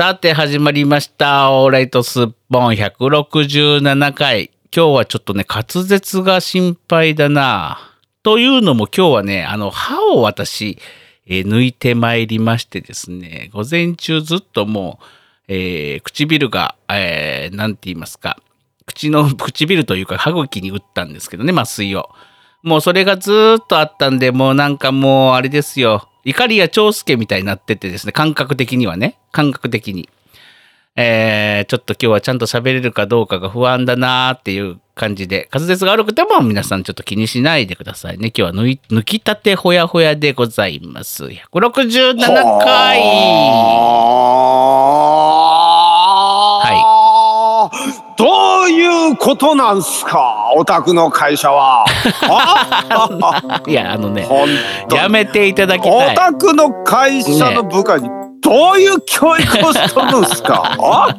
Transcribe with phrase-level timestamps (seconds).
[0.00, 1.52] さて始まりました。
[1.52, 4.50] オーライトスッポン167回。
[4.74, 7.92] 今日はちょっとね、滑舌が心配だな。
[8.22, 10.78] というのも今日はね、あの、歯を私、
[11.26, 15.04] え抜いてまいりましてですね、午前中ずっともう、
[15.48, 18.38] えー唇が、えーて言いますか、
[18.86, 22.08] 口の、唇というか歯茎に打ったんですけどね、麻酔を。
[22.62, 26.09] もうそれがずっとあったんで、もうなんかもうあれですよ。
[26.24, 30.08] 怒りや長介みたいになっててですね、感覚的にはね、感覚的に。
[30.96, 38.32] えー、ちょっと今日はちゃんと喋れるかどうかが不安だなーっていう感じで、滑舌が悪くても皆さんちょっと気にしないでくださいね。
[38.36, 41.24] 今日は抜い抜きたてほやほやでございます。
[41.24, 42.16] 167
[42.62, 43.00] 回
[49.40, 50.52] ことなんすか？
[50.54, 51.84] お宅の会社は。
[52.22, 54.28] あ いや、あのね、
[54.92, 56.14] やめていただきたおい。
[56.14, 58.08] 宅の会社の部下に
[58.42, 60.62] どういう教育をしとるんすか？
[60.78, 61.16] あ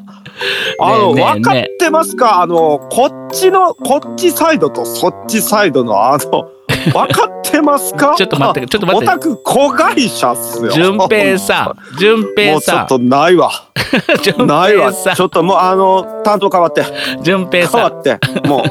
[0.79, 2.41] あの、ね分かってますか？
[2.41, 6.45] あの、こっちの、こっちサイドとそっちサイドのあの、
[6.91, 8.15] 分かってますか？
[8.17, 9.05] ちょっと待ってちょっと待って。
[9.05, 10.71] お宅子会社っすよ。
[10.71, 13.51] 順平さん、順も平さん、うちょっとないわ。
[14.23, 14.93] 順ないわ。
[14.93, 16.83] ちょっともうあの、担当変わって。
[17.21, 18.19] 順平変さん、わって。
[18.47, 18.63] も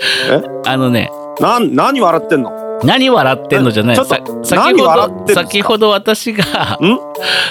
[0.66, 2.52] あのね、う、なん、何笑ってんの？
[2.84, 3.96] 何笑ってんのじゃない。
[3.96, 6.42] ち先何ほど先ほど私が
[6.82, 6.98] ん？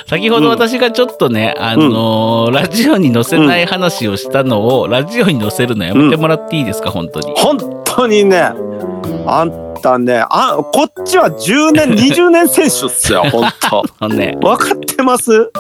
[0.06, 7.34] 先ほど私がちょっとね、あのーラジオに載せない話をしたのを、ラジオに載せるのやめてもらっていいですか、本当に。
[7.38, 8.52] 本当にね、
[9.28, 13.46] あんたね、あ、こっちは10年、 20年選手っすよ、 本
[14.00, 14.08] 当。
[14.10, 15.52] ね、分かってます？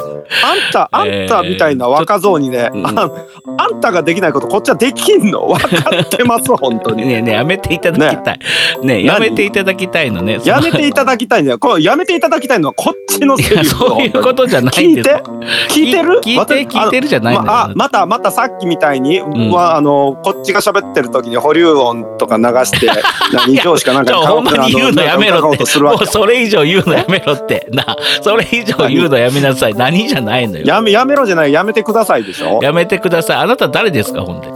[0.44, 2.86] あんた、あんたみたいな若造にね、うん。
[2.88, 3.09] あ
[3.58, 5.48] あんたができないことこっちはできんの？
[5.48, 7.06] 分かってます、本当に。
[7.06, 8.40] ねえねえやめていただきたい。
[8.84, 9.03] ねえ。
[9.03, 10.40] やめていただきたいのね。
[10.46, 11.59] やめていただきたいんだよ。
[11.59, 15.23] これやめていただきたいのはこっちのセリフそういうことじゃない聞いて？
[15.70, 16.22] 聞いてる？
[16.23, 17.48] 聞いて、聞いてるじゃないのよ。
[17.48, 19.52] まあ、またまたさっきみたいに、ん。
[19.52, 22.90] まああのこっちが喋ってる時に保留音とか流して
[23.34, 25.80] 何 上司かなんかほんまに言うのやめろって。
[25.80, 27.68] もうそれ以上言うのやめろって。
[27.72, 29.74] なあ、それ以上言うのやめなさい。
[29.74, 30.66] 何じゃないのよ。
[30.66, 33.38] やめやめろじゃないやめてくださいでしょやめてください。
[33.38, 34.48] あなた誰ですか、ほんで？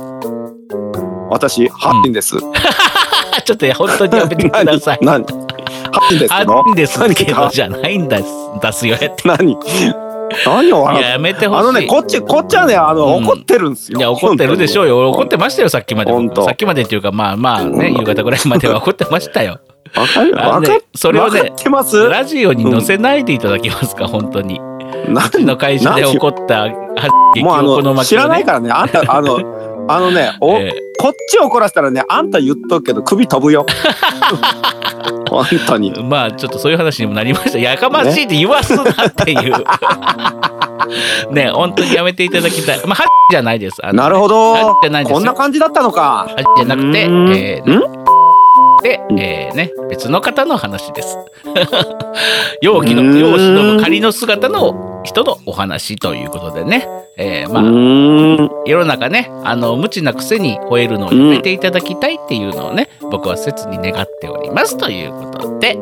[1.30, 5.00] 私ハッピンです、あ ちょっと本当にやめてください。
[5.02, 5.38] 何何
[5.92, 6.64] ハッピンですあけど？
[6.64, 8.26] んですけど何じゃないんだす、
[8.62, 8.98] 出すよ。
[9.02, 9.28] やって。
[9.28, 9.58] 何？
[10.46, 11.60] 何をい笑っや、やめてほしい。
[11.60, 13.26] あのねこっちこっちはねあの、うん。
[13.26, 14.00] 怒ってるんですよ。
[14.00, 15.10] いや、怒ってるでしょうよ。
[15.10, 19.60] 怒ってましたよ、さっきまでさっきまでっていうか、まあまあね、夕方ぐらいまでは怒ってましたよ。
[19.96, 21.54] わかるわかっそれをね
[22.10, 24.60] ラジオに載せないでいただけますか、本当に。
[25.08, 28.72] 何の会社で起こった、もうこのの知らないからね。
[28.72, 29.40] あんたあの
[29.88, 33.66] あのねお、えこっち怒らせたらねあんた言っとくけど首飛ぶよ。
[35.30, 35.94] 本当に。
[35.96, 37.58] えまあちょっとそういう話にもなりました。
[37.58, 39.64] やかましいって言わすなっていう。
[41.32, 41.50] ね。
[41.54, 42.82] 本当にやめていただきたい。
[42.86, 43.78] まあ、はじゃないです。
[43.84, 44.56] あのなるほど。
[44.56, 45.18] あじゃないですよ。
[45.18, 46.28] こんな感じだったのか。
[46.30, 48.06] はじゃなくて、うーん？
[48.86, 51.18] えーで、えーね、別の方の話です。
[52.62, 56.88] 容器の、容姿の仮の姿の人のお話ということでね。
[57.18, 65.80] えーまあ、世の中ね、あの、無知なくせに吠えるのをやめていただきたいっていうのをね、僕は切に願っておりますということで。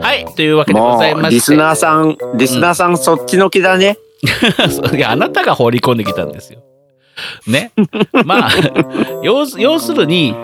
[0.00, 1.28] はい、というわけでごもざいまして。
[1.28, 3.98] うリスナーさんリスナーさんそっちの気だね
[4.96, 6.60] いや、あなたが放り込んできたんですよ。
[7.46, 7.72] ね。
[8.24, 8.50] まあ、
[9.22, 10.34] 要するに、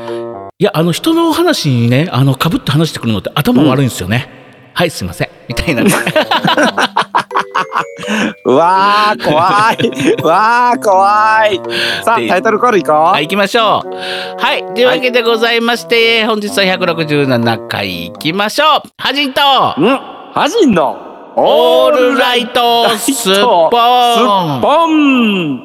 [0.62, 4.28] いや、あの、人のお話にね、あの、かぶって話してくるのって頭悪いんですよね。
[4.74, 5.28] はい、すいません。
[5.48, 5.82] みたいな
[8.44, 11.60] わー怖いうわー怖い
[12.04, 13.88] さあタイトルコールいこう、はい、行きましょう。
[14.40, 18.88] はい、というわけでございまして、本日は167回行きましょう。
[18.98, 24.60] はじんと、んハジンのオールライトスッポすっン。
[24.60, 25.64] ぽん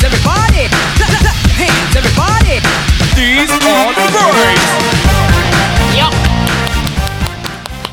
[0.00, 0.64] Hands everybody!
[0.64, 1.44] Hands everybody!
[1.60, 2.56] Hands everybody!
[3.14, 4.64] These are the birds!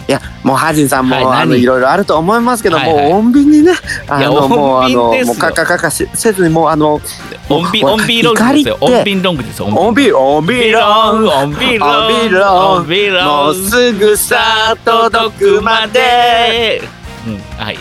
[0.08, 1.62] いやもうハジンさんも、はいあの何？
[1.62, 3.74] いろいろあると思いますけど、はいはいもう穏便にね
[4.08, 7.02] あのもうあ穏のもうカカカカしせずにもうあの
[7.50, 8.54] オンビ、もうオンビロングですよ。
[8.54, 9.68] 怒りってオンビロングですよ。
[9.68, 13.26] 穏便穏便ロン、オンビロン、オンビロンオンビロン。
[13.26, 16.82] もうすぐさ届くまで。
[17.28, 17.78] うん、はい。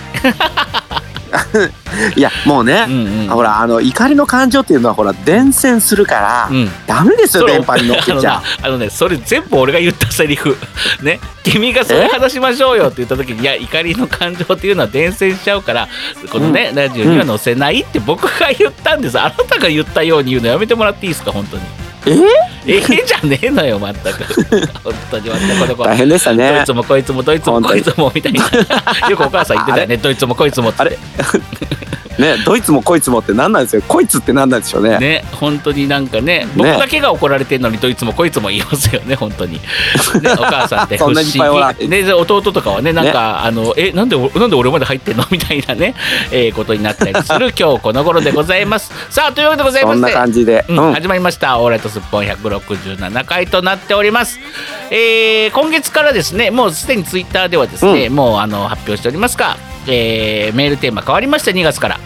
[2.16, 3.28] いやもうねう、んうん。
[3.28, 6.70] ほらあの怒りの感情っていうのはほら伝染するから、うん。
[6.86, 10.56] ダメですよ電波に乗っけ あのちゃなあのね、それ全部俺が言ったセリフ。
[11.02, 11.20] ね。
[11.42, 15.88] 君がそれ話しましょうよって言った時に、いや、怒りの感情っていうのは伝染しちゃうから、
[16.30, 19.18] このね、ラジオには載せないって僕が言ったんです。
[19.18, 21.62] あなたが言ったように言うのやめてもらっていいですか、本当に。
[22.06, 22.12] え？
[22.78, 22.80] え？
[22.80, 24.24] じゃねえのよ全く。
[24.84, 25.84] 本当に全くこの子。
[25.84, 29.08] 大変でしたどねいつもこいつもどいつもこいつもみたいな。
[29.08, 29.96] よくお母さん言ってたよね。
[29.96, 30.82] どいつもこいつもって。
[30.82, 30.98] あれ？
[32.18, 33.82] ねどいつもこいつもって何なんですよ。
[33.86, 34.98] こいつって何なんでしょうね。
[34.98, 39.60] ね本当になんかね僕だけが怒られてんのにどいつもこいつも言いますよね 本当に、ね、
[40.38, 40.96] お母さんって。
[40.98, 41.88] 不思議。
[41.88, 45.24] で弟とかはねなんか、あのえなんでおなんで俺まで入ってんの？
[45.30, 45.94] みたいなね、
[46.30, 48.92] えーことになったりする今日この頃でございます。
[49.10, 50.02] さあというわけでございまして。
[50.02, 50.78] そんな感じで、うん。
[50.78, 50.94] うん。
[50.94, 54.38] 始まりました「オーライトスッポン167回」となっております、
[54.90, 62.00] えー今月からですねもうすでにツイッターではですね、もうあの発表しておりますが、えーメールテーマ変わりました2月から、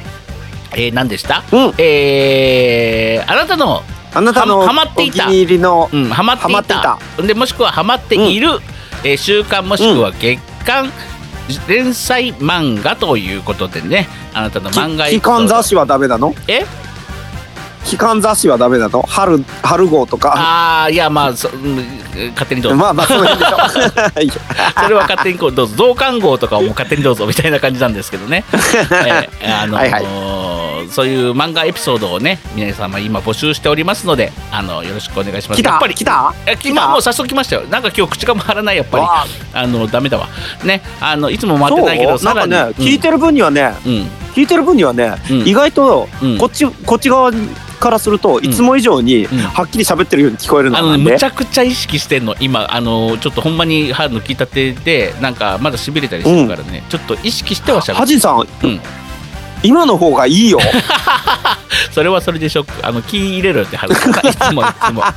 [0.72, 1.75] えー何でした、うん。
[1.78, 3.82] えーあなたの
[4.12, 5.26] あなたのはハマっていた。
[5.26, 6.99] お気に入りの、うん、ハマっていた。
[7.25, 8.49] でもしくはハマっている、
[9.05, 10.90] えー週刊もしくは月刊
[11.69, 16.34] 連載漫画ということでねあなたの漫画き期間雑誌はダメなの？
[16.49, 16.64] え？
[17.84, 19.02] 期間雑誌はダメなの？
[19.02, 20.34] 春春号とか？
[20.37, 21.76] ああいやまあそうん
[22.34, 23.58] 勝手にどうぞ、まあまあその辺でしょ。
[24.82, 30.59] それは勝手にこうどうぞ増刊号とかをもう勝手にどうぞみたいな感じなんですけどね、 えーあのーはいはい
[30.90, 35.60] そういう漫画エピソードをね皆様今募集しておりますのであのよろしくお願いします。
[35.60, 35.70] 来た？
[35.70, 36.34] やっぱり来た？
[36.46, 37.62] え今もう早速来ましたよ。
[37.62, 39.02] なんか今日口が回らないやっぱり。
[39.02, 39.66] わあ。
[39.66, 40.28] のダメだわ。
[40.64, 42.34] ねあのいつも回ってないけどそう？
[42.34, 43.92] なんかね、さらに聞いてる分にはねうん。
[44.34, 45.48] 聞いてる分にはね、うん。
[45.48, 46.38] 意外とうん。
[46.38, 47.32] こっち、こっち側
[47.81, 49.38] からするといつも以上にうん。
[49.38, 52.66] はっきり喋ってるように聞こえるのあのなんで、ねむちゃくちゃ意識してんの今。
[52.72, 58.81] あのちょっとほんまに歯抜きたてでなんかまだしびれたりしてるからね、ちょっと意識してはしゃべるハジさん、うん
[59.62, 60.58] 今の方がいいよ。
[61.92, 62.86] それはそれでショック。
[62.86, 63.96] あの気入れろよって話。
[63.98, 65.02] いつもいつも。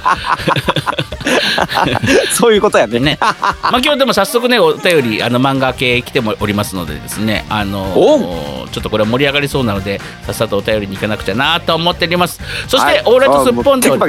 [2.34, 3.00] そういうことやね。
[3.00, 3.18] ね。
[3.22, 12.42] まあ今日でも早速ねお便りあの漫画系来てもおりますのでですねあのおちょっとこれは盛り上がりそうなのでさっさとお便りに行かなくちゃなと思っております。
[12.68, 13.04] そして、はい。
[13.06, 14.04] オーライトスッポンではうん、オ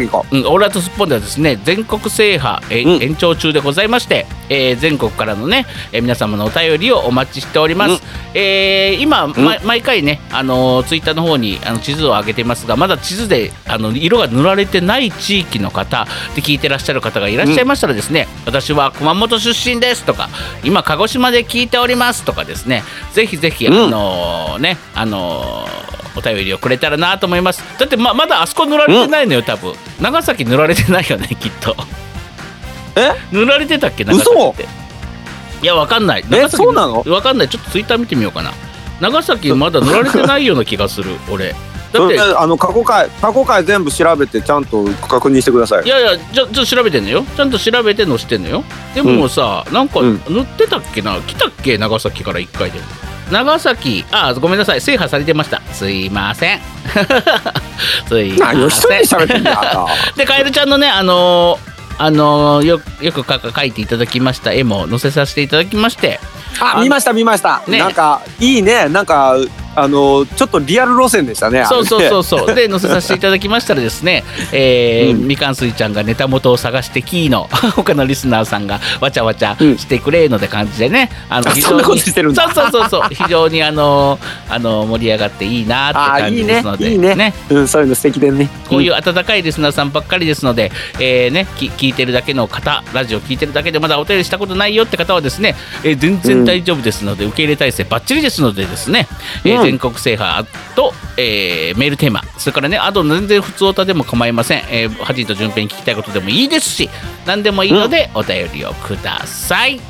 [0.54, 3.02] ーライトスッポンではですね全国制覇、えうん。
[3.02, 7.98] 延長中でございまして、えー全国からのね、えー皆様のお便りをお待ちしております、うん。
[8.34, 20.28] えー今、ま毎回ねあのツイッターの方にあの地図を上げてますがまだ地図であの色が塗られてない地域の方で聞いてらっしゃる方がいらっしゃいましたらですね、私は熊本出身ですとか
[20.62, 22.82] 今鹿児島で聞いておりますとかですね
[23.12, 25.66] ぜひぜひあうんのねあの
[26.16, 27.62] お便りをくれたらなと思います。
[27.78, 29.74] だってままだあそこ塗られてないのよ多分。
[30.00, 31.76] 長崎塗られてないよねきっと。
[32.96, 33.12] え？
[33.32, 34.66] 塗られてたっけ長崎って。
[35.62, 36.24] いやわかんない。
[36.28, 37.02] 長崎そうなの？
[37.06, 37.48] わかんない。
[37.48, 38.52] ちょっとツイッター見てみようかな。
[39.00, 41.54] 長崎まだ塗られてないような気がする俺
[41.94, 45.84] だってうんあの過去回過去回全部調べてちゃんと確認してください。
[45.84, 47.24] いやいやちょちょっと調べてんのよ。
[47.36, 48.64] ちゃんと調べて載せてんのよ。
[48.94, 50.20] でもさ、なんかうん。
[50.28, 51.20] 塗ってたっけな？
[51.20, 51.78] 来たっけ？
[51.78, 52.78] 長崎から1回で。
[52.80, 52.84] も
[53.30, 54.80] 長崎あごめんなさい。
[54.80, 55.60] 制覇されてました。
[55.72, 56.60] すいません。
[58.08, 59.02] すいません。
[60.16, 64.52] でカエルちゃんのねあのーあのーよよくか描いていただきました。
[64.52, 66.18] 絵も載せさせていただきまして。
[66.60, 67.78] あ見ました見ました、ね。
[67.78, 68.88] なんかいいね。
[68.88, 69.36] なんか
[69.76, 72.54] あのちょっとリアル路線でしたねそうそうそううそう。
[72.54, 75.26] で載せさせていただきましたらですね、えーうん。
[75.26, 79.78] みかんすいちゃんがネタ元を探してキーの 他のリスナーさんがわちゃわちゃうん。
[79.78, 82.44] してくれので感じでね、あのあそんなことしてるんだ。
[82.44, 83.02] そうそうそうそう。
[83.10, 84.18] 非常にあの
[84.48, 88.48] あの盛り上がっていいなって感じですのでいいねうんそういうの素敵でね。
[88.68, 99.08] こういう温かいリスナーさんばっかりですので、えーね、き聞いてるだけの方ラジオ聞いてるだけでまだお便りしたことないよって方はですね、えー全然大丈夫ですので、受け入れ体制ばっちりですのでですね、
[99.44, 102.22] えーうん全国制覇と、えーメールテーマ。
[102.38, 106.90] それからねあと全然普通歌でも構いません、えー、ハジンと順平に聞きたいことでもいいですし
[107.26, 109.80] 何でもいいのでお便りをください。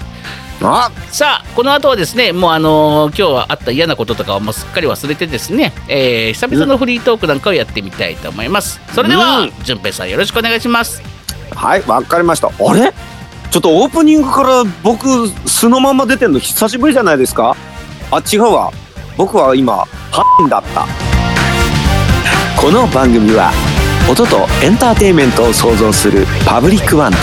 [0.62, 0.90] あ。
[1.11, 8.81] さあこの後はですねもうあのー今日はあった嫌なこととかをもうすっかり忘れてですね、えー久々のフリートークなんかをやってみたいと思います。
[8.95, 9.52] それでは、うん。
[9.64, 11.02] 順平さんよろしくお願いします。
[11.54, 12.49] はいわかりました。
[12.49, 12.93] あれ？
[13.50, 17.57] ちょっとオープニングから僕素のまま出てんの久しぶりじゃないですか？
[18.11, 18.73] あ違うわ
[19.16, 20.87] 僕は今ハンだった。
[22.61, 23.52] この番組は
[24.11, 27.18] 音とエンターテインメントを創造するパブリックワンと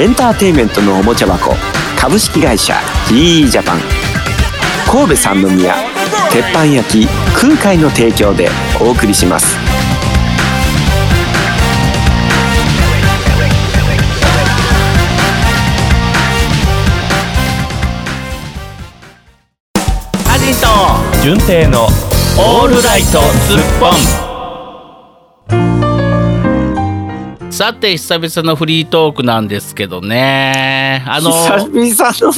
[0.00, 1.54] エンターテインメントのおもちゃ箱
[1.98, 2.74] 株式会社
[3.08, 3.80] GE ジャパン
[4.90, 5.74] 神戸三宮
[6.30, 8.48] 鉄板焼き空海の提供で
[8.80, 9.67] お送りします。
[21.22, 21.86] 純正の
[22.38, 24.28] オールライトスッポン。
[27.50, 31.02] さて久々のフリートークなんですけどね。
[31.08, 31.72] あの久々
[32.20, 32.32] の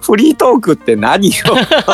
[0.00, 1.34] フリートークって何よ。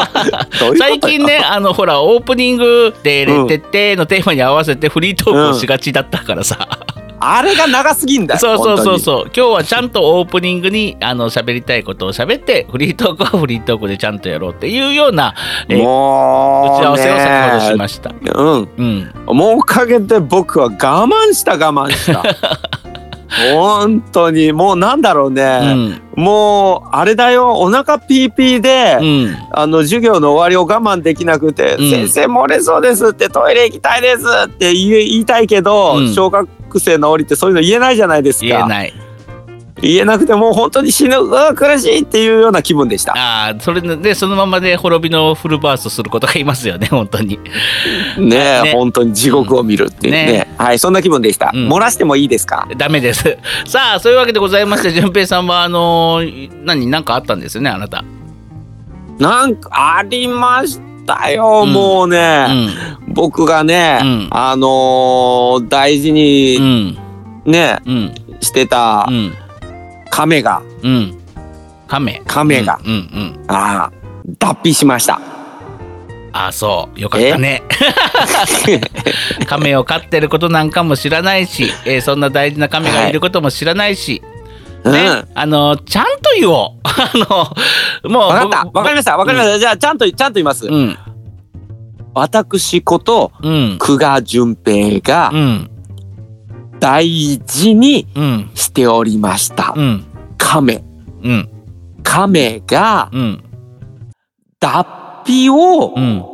[0.78, 6.66] 最近ねあのほらオープニング「でれてって」のテーマに合わせてフリートークをしがちだったからさ、
[7.21, 8.99] あれが長すぎんだよそうそうそうう。
[8.99, 15.35] そう今日はちゃんとオープニングにあの喋りたいことを喋ってフリートークはフリートークでちゃんとやろうっていうような、
[15.69, 18.15] えう打ち合わせを先ほどしねました。
[18.35, 18.69] うん。
[19.29, 22.23] うん、もうおかげで僕は我慢した我慢した。
[23.55, 24.53] 本当に。
[24.53, 31.91] もうなんだろううね、ん、もうあれだよお腹ピーピーで、うん、あの授業の終わりを我慢できなくて「うん。
[31.91, 36.15] 先生漏れそうです」って「トイレ行きたいです」って言いたいけど、うん。
[36.15, 36.49] 小学
[36.79, 38.47] 生の降りってそういうの言えないじゃないですか。
[38.47, 38.93] 言えない。
[39.83, 43.15] 言えなくてもう本当に死ぬうわ苦しいっていうような気分でした。
[43.17, 47.39] ああ、それでそのままで滅びのフルバーストすることがいますよね、 本当に。
[48.19, 48.73] ねえね。
[48.75, 50.55] 本当に地獄を見るっていうね,、ね。
[50.59, 51.69] はいそんな気分でした、うん。
[51.73, 52.69] 漏らしてもいいですか？
[52.77, 53.39] ダメです。
[53.67, 58.05] さあ、そういうわけでございまして、淳平さんはあのー何何かあったんですよね、あなた。
[59.19, 60.79] なんかありまし
[61.19, 61.73] たよ、うん。
[61.73, 62.69] もううね、ん、
[63.09, 64.29] 僕がね、うん。
[64.31, 66.99] あのー大事うにん、
[67.45, 69.35] ね、うん、してたうん、
[70.11, 71.17] 亀が、うん。
[71.88, 72.23] 亀。
[72.26, 72.79] 亀が。
[72.85, 73.45] うん、うん。
[73.49, 73.93] ああ
[74.38, 75.21] 脱皮しました。
[76.33, 77.00] ああ、そう。
[77.00, 77.62] よかったね。
[79.47, 84.39] 亀を飼ってることなんかも知らないし、えーそんな大事な亀がいることも知らないし、うん
[84.84, 86.80] ね、あのちゃんと言おう。
[86.84, 87.12] あ
[88.04, 88.64] のもうわかった。
[88.64, 89.16] 僕わかりました。
[89.16, 90.99] わかりました、じゃあちゃんとちゃんと言います、うん、
[92.14, 95.70] 私ことうん、久我淳平がうん、
[96.78, 97.06] 大
[97.38, 100.04] 事にうん、しておりました、うん、
[100.38, 100.82] 亀。
[101.22, 101.49] うん、
[102.02, 103.44] 亀がうん、
[104.58, 104.87] 脱
[105.26, 106.25] 皮をうん、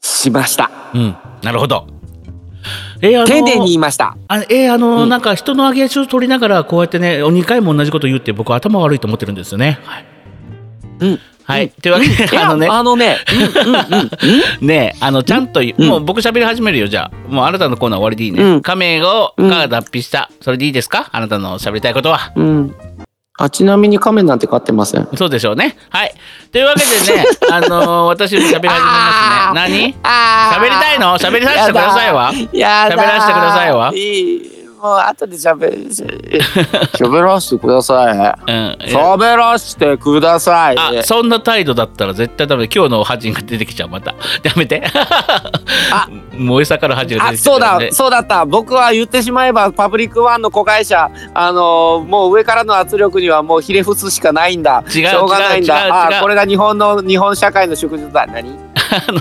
[0.00, 1.16] しました、うん。
[1.42, 1.95] なるほど。
[3.00, 4.16] えー、あの丁寧に言いました。
[4.28, 5.08] あえーあのうん。
[5.08, 9.78] なんか人の上げ足を取りながらこうやってね2回も同じこと言って僕頭悪いと思ってるんですよね。
[9.84, 10.04] はい。
[11.00, 11.20] うん。
[11.44, 12.66] はい、というわけで、あのね。
[12.68, 13.18] あのね、
[14.60, 16.88] ねあのちゃんともう僕喋り始めるよ。
[16.88, 18.60] じゃあもうあなたのコーナー終わりでいいね、うん。
[18.62, 19.48] 亀をうん。
[19.48, 20.28] が脱皮した。
[20.40, 21.08] それでいいですか？
[21.12, 22.32] あなたの喋りたいことは。
[22.34, 22.74] うん、うん。
[23.38, 25.06] あちなみに亀なんて飼ってません。
[25.14, 25.76] そうでしょうね。
[25.90, 26.14] はい。
[26.52, 29.54] というわけでね あの私も喋り始めますね。
[29.54, 29.94] 何？
[30.02, 31.18] あ喋りたいの？
[31.18, 32.32] 喋りさせてくださいわ。
[32.52, 33.92] や喋らせてくださいわ。
[33.94, 34.55] いい。
[34.80, 35.90] もう後で喋る。
[36.92, 38.12] 喋らせてください。
[38.12, 38.76] うん。
[38.82, 40.76] 喋らせてください。
[40.78, 42.68] あそんな態度だったら絶対ダメ。
[42.72, 44.14] 今日の覇人が出てきちゃうまた。
[44.42, 44.82] やめて。
[45.92, 46.08] あ。
[46.36, 48.44] 燃え盛る覇人があ出てきちゃそうだそうだった。
[48.44, 54.84] 僕は言ってしまえばパブリックワンの子会社あのーもう上からの圧力にはもうひれ伏すしかないんだ。
[54.86, 56.18] 違うしょうがないんだ。
[56.18, 58.26] あこれが日本の日本社会の縮図だ。
[58.26, 58.58] 何？
[59.08, 59.20] あの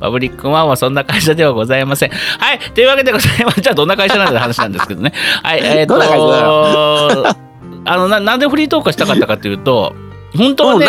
[0.00, 2.10] パブリックワンはそんな会社ではございません。
[2.10, 3.60] はい、というわけでございます。
[3.62, 5.12] じゃあどんな会社なんだって話なんですけどね。
[5.42, 7.36] はい、 えーっと
[7.84, 9.92] あのななんでフリートークしたかったかというと、
[10.36, 10.86] 本当はね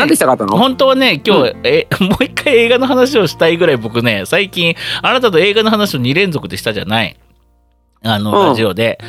[0.47, 7.17] 本当はね今日、えもう一回映画の話をしたいぐらい僕ね最近あなたと映画の話を2連続でしたじゃない
[8.03, 8.47] あの、うん。
[8.49, 8.99] ラジオで。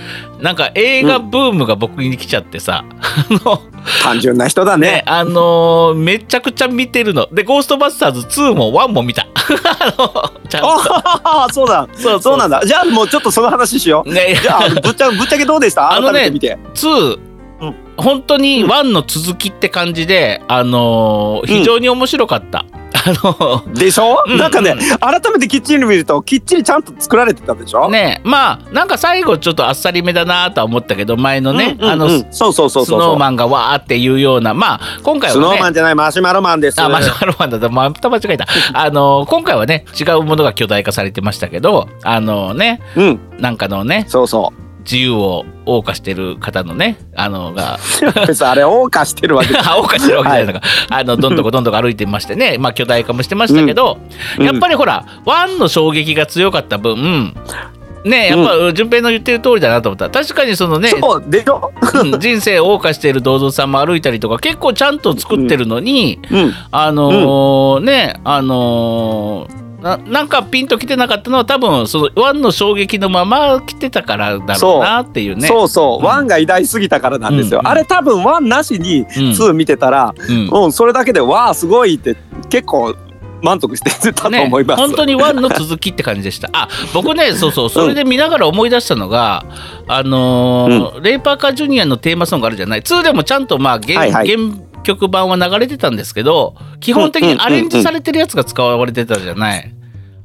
[0.40, 3.60] なんか映画ブームが僕に来ちゃってさ、あの
[4.02, 4.86] 単純な人だね。
[4.88, 7.26] ねあのーめちゃくちゃ見てるの。
[7.32, 9.26] で「ゴーストバスターズ2」も1も見た。
[9.80, 10.68] あのちゃんと。
[10.68, 11.88] ああそうだ。
[11.94, 12.36] そうそう。
[12.38, 12.62] なんだ。
[12.64, 14.08] じゃあもうちょっとその話しよう。
[14.12, 15.92] ねじゃあぶっちゃぶっちゃけどうでした？
[15.92, 16.58] あのね改めて見て。
[16.74, 17.18] 2、
[17.62, 22.64] うん本当に1の続きって感じで、あのー非常に面白かった。
[22.94, 24.78] あのでしょ、うんなんかねうん。
[24.98, 27.90] 改めてきっちり見るときっちりちゃんと作られてたでしょ？
[27.90, 31.90] ねまあなんか最後ちょっとあっさりめだなとは思ったけど前のね、うんうんうん。
[31.90, 33.00] あのスそうそうそうそう。
[33.00, 36.80] ノーマンがわーっていうようなまあ今回スノはねーマンじゃないマシュマロマンです。
[36.80, 38.46] あマシュマロマンだったまた間違えた。
[38.72, 43.20] あの今回はね違うものが巨大化されてましたけどあのねうん。
[43.38, 44.52] なんかのねそうそ
[44.84, 47.76] 自由を謳歌してる方のねあのが。
[47.76, 47.78] う
[48.26, 50.46] 別にあれ謳歌してるわけじゃ謳歌してるわけじゃない。
[50.46, 50.60] のか、
[50.90, 53.98] あのどんどこどんどこ歩いてましてねまあ巨大化もしてましたけど、
[54.38, 54.46] うん。
[54.46, 57.34] やっぱりほらワンの衝撃が強かった分
[58.04, 60.10] ねやっぱ順平の言ってる通りだなと思った。
[60.10, 61.24] 確かにそのねそう
[62.18, 66.54] 人生を謳歌している銅像さんも歩いたりとか結構ちゃんと作ってるのに、うん。
[66.70, 75.46] あのーねあのーななんかピンときてなかったのは多分そのワンの衝撃のまま来てたからだろうなっていうね。
[75.46, 76.04] そうそう、うん。
[76.06, 80.14] one が偉大すぎたからなんですよ、うんあれ多分 one なしにうん two 見てたら、
[80.54, 80.72] うん。
[80.72, 82.16] それだけでわあすごいって
[82.48, 82.96] 結構
[83.42, 86.48] 満足してたと思います、本当にワの続きって感じでした。
[86.54, 87.68] あ僕ね そうそう。
[87.68, 89.44] それで見ながら思い出したのが、
[89.86, 92.80] あのーレイパーカージュニアのテーマソングあるじゃない。
[92.80, 94.28] 2でもちゃんとまあ原,、はいはい。
[94.28, 94.50] 原
[94.84, 99.74] 曲版は流れてたんですけど基本的にアレンジされてるやつが使われてたじゃない。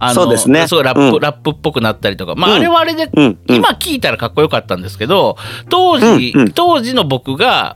[0.01, 0.67] あのそうですね。
[0.67, 1.19] そうラップ、うん。
[1.19, 2.35] ラップっぽくなったりとか。
[2.35, 2.55] まあ、うん。
[2.57, 3.55] あれはあれでうんうん。
[3.55, 5.35] 今聞いたらかっこよかったんですけど
[5.69, 6.51] 当時、うんうん。
[6.51, 7.75] 当時の僕が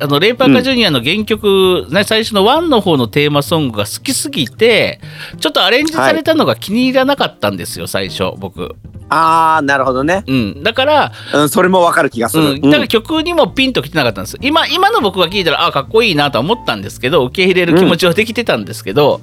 [0.00, 5.00] あのレイパーカージュニアの原曲、ね、最初のワンの方のテーマソングが好きすぎて
[5.38, 8.74] ちょっとアレンジされたのが気に入らなかったんですよ、最初僕。
[9.12, 14.38] ああなるほどね、うん、だから、うん、それもわかる気がする、うん、だから曲にもピンときてなかったんです。
[14.40, 19.20] 今今の僕が聞いたらあかっこいいなとは思ったんですけど受け入れる気持ちはできてたんですけど、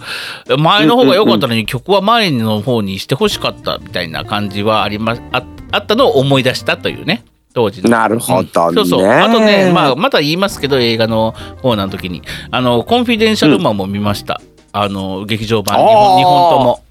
[0.57, 7.25] 前の方が良かったのに曲は前の方にしてほしかったみたいな感じはありまああったのを思い出したというね。
[7.53, 7.89] 当時の。
[7.89, 9.05] なるほどね、そうそう。
[9.07, 12.21] あとね、まあ、また言いますけど映画のコーナーの時に。
[12.51, 14.39] あのコンフィデンシャルマンも見ました、
[14.71, 15.87] あの劇場版2あー。
[15.87, 16.83] 本二本とも。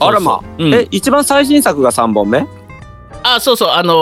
[0.00, 0.74] あらまうん。
[0.74, 2.46] え一番最新作が3本目？
[3.22, 3.68] あそうそう。
[3.70, 3.94] あの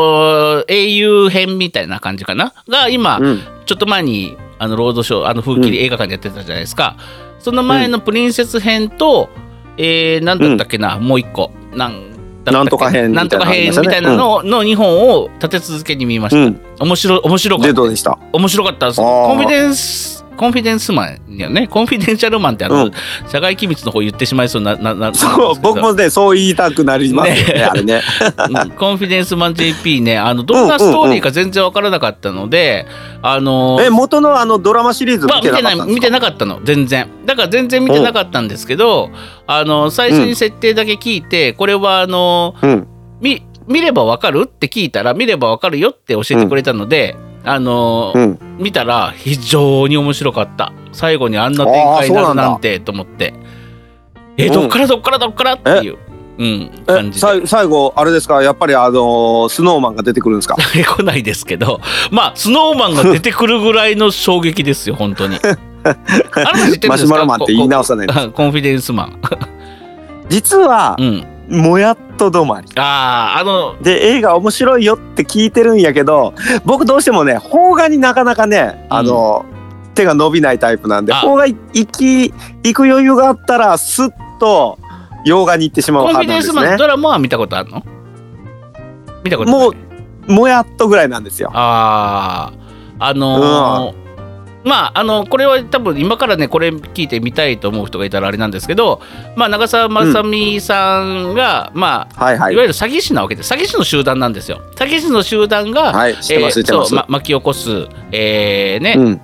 [0.60, 2.54] ー英雄編みたいな感じかな？
[2.68, 3.40] が今、うん。
[3.66, 6.96] ちょっと前にあのロードショーあの風切り映画館でやってたじゃないですか、
[7.38, 9.28] その前のプリンセス編と、
[9.76, 11.50] えー、なんだったっけな、もう一個。
[11.74, 12.08] なん
[12.44, 16.60] なんとか編みたないんとか編みたいなのの2本を立て続けに見ました、うん。
[16.80, 17.68] 面白い面白かった。
[17.68, 18.18] でどうでした？
[18.32, 18.96] 面白かったです。
[18.96, 21.68] コンフィデンスコンフィデンスマンやね。
[21.68, 22.92] コンフィデンシャルマンってあの、うん。
[23.28, 26.36] 社外機密の方言ってしまいそうなななそう僕もねそう。
[26.36, 27.64] 言いたくなりますよねね。
[27.64, 28.00] あれね。
[28.64, 28.70] うん。
[28.70, 32.86] コンフィデンスマン JP ねあのどんなストーリーか全然わからなかったので、
[33.22, 35.84] あのえ元のあのドラマシリーズまあ見てなかったんですか？
[35.84, 36.60] ない見てなかったの。
[36.64, 37.08] 全然。
[37.26, 39.10] だから全然見てなかったんですけど
[39.46, 42.86] あの最初に設定だけ聞いて、これはあのうん。
[43.20, 44.44] 見見ればわかる？
[44.46, 48.38] って聞いたら見ればわかるよって教えてくれたので、あのうん。
[48.58, 50.72] 見たら非常に面白かった。
[50.92, 53.34] 最後にあんな展開になるなんてと思って。
[54.36, 54.52] えうん。
[54.52, 55.52] どっからどっからどっから？
[55.54, 55.98] っていう、
[56.38, 58.42] うん、感じ最後あれですか？
[58.42, 60.56] やっぱりあのスノーマンが出てくるんですか？
[60.74, 61.80] 出てこないですけど。
[62.10, 65.36] まあスノーマンが出てくるぐらいの衝撃ですよ本当に。
[65.84, 66.98] あなた知ってるんですか？
[66.98, 69.20] マシュマロマンって言い直さないコンフィデンスマン。
[70.28, 72.68] 実はうんもやっと止まり。
[72.76, 79.44] あああので映画面白いよって聞いてるんやけど僕どうしてもね邦画になかなかねあの、
[79.94, 81.20] 手が伸びないタイプなんであ。
[81.20, 84.78] 邦画行き行く余裕があったらスッと
[85.24, 86.76] 洋画に行ってしまう派なんですね。
[86.76, 87.82] ドラマは見たことあるの？
[89.24, 89.70] 見たことも
[90.28, 91.50] うもやっとぐらいなんですよ。
[91.54, 92.52] あ
[92.98, 94.07] ああのー
[94.64, 99.00] まああのこれは多分今からねこれ聞いてみたいと思う人がいたらあれなんですけど、
[99.36, 102.54] まあ、長澤まさみさんが、まあはいはい。
[102.54, 104.60] いわゆる詐欺師なわけです詐欺師の集団なんですよ。
[104.74, 109.20] 詐欺師の集団が、はい知ってます知ってます、そうま巻き起こす、えーねうん、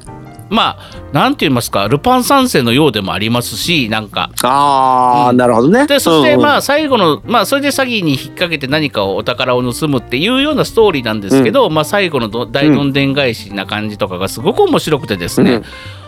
[0.50, 4.30] まあなんて言いますかルパン三世のようでもありますしなんか。
[4.42, 5.36] ああ、うん。
[5.36, 5.86] なるほどね。
[5.86, 6.44] でそしてうんうん。
[6.44, 15.64] まあ最後のまあそれで詐欺に引っ掛けて何かをお宝を盗むっていうようなストーリーなんですけど、まあ最後のど大どんでん返しな感じとかがすごく面白くてですね、うん。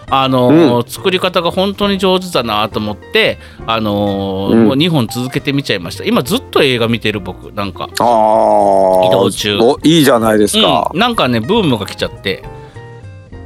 [0.08, 4.64] あのー作り方が本当に上手だなと思ってあのーうん。
[4.66, 6.04] もう2本続けて見ちゃいました。
[6.04, 9.58] 今ずっと映画見てる僕なんか、移動中。
[9.58, 10.90] おいいじゃないですか。
[10.92, 12.44] うん、なんかねブームが来ちゃって。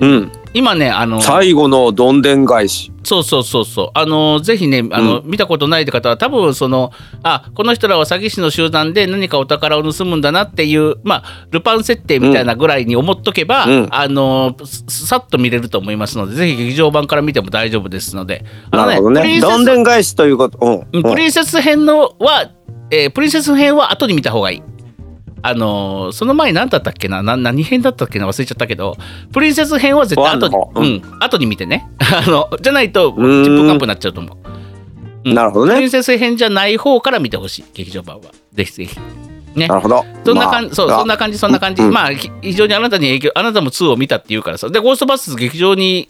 [0.01, 2.93] うん、今ねあの最後のどんでん返し。
[3.03, 3.91] そうそうそうそう。
[3.95, 13.89] あのぜひねあの、見たことないって方は多分そのあこの人らは詐欺師の集団で何かお宝を盗むんだなっていうまあルパン設定みたいなぐらいに思っとけば、うん。
[13.91, 18.45] あのささっと見れると思いますのでぜひ劇場版から見ても大丈夫ですので。
[18.71, 19.21] あのなるほどね。
[19.23, 20.59] プリンセスどんでん返しということ。
[20.61, 20.87] うん。
[20.93, 21.03] うん。
[21.03, 22.51] プリンセス編のは、
[22.91, 24.63] えープリンセス編は後に見た方がいい。
[25.43, 27.23] あのーその前何だったっけな？
[27.23, 28.27] な何編だったっけな？
[28.27, 28.97] 忘れちゃったけど。
[29.33, 30.49] プリンセス編は絶対後
[30.83, 31.89] にうん、後に見てね。
[31.99, 34.37] あのじゃないとチップカンプになっちゃうと思う。
[35.25, 35.35] うん。
[35.35, 35.75] なるほどね。
[35.75, 37.65] プリンセス編じゃない方から見てほしい。
[37.75, 38.23] 劇場版は。
[38.53, 38.99] ぜひぜひ。
[39.55, 39.69] ね。
[39.69, 40.05] なるほど。
[40.25, 41.93] そんな感じ、そうまあそんな感じそんな感じ、うん。
[41.93, 44.69] まあひ非常にあなたに影響あなたも2を見たっていうからさ。
[44.69, 46.09] でゴーストバス劇場に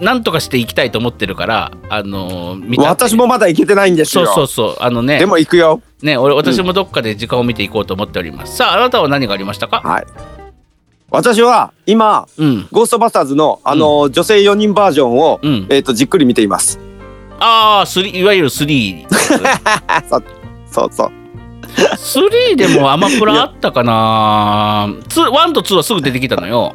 [0.00, 8.56] 何とかしていきたいと思ってるからあのー私もまだ行けてないんですそうよそうそうあのねでも行くよね、俺私もどっかで時間を見ていこうと思っております。
[8.56, 9.82] さあ、あなたは何がありましたか？
[9.84, 10.06] はい
[11.10, 12.68] 私は今うん。
[12.70, 15.66] ゴーストバスターズのあの、女性4人バージョンを、うん。
[15.68, 16.78] えっ、とじっくり見ています
[17.40, 19.06] ああ、スリーいわゆる3。
[20.08, 20.24] そう
[20.70, 21.10] そうそう
[21.70, 24.88] 3でもアマプラあったかな。
[25.08, 26.74] ツー1と2はすぐ出てきたのよ。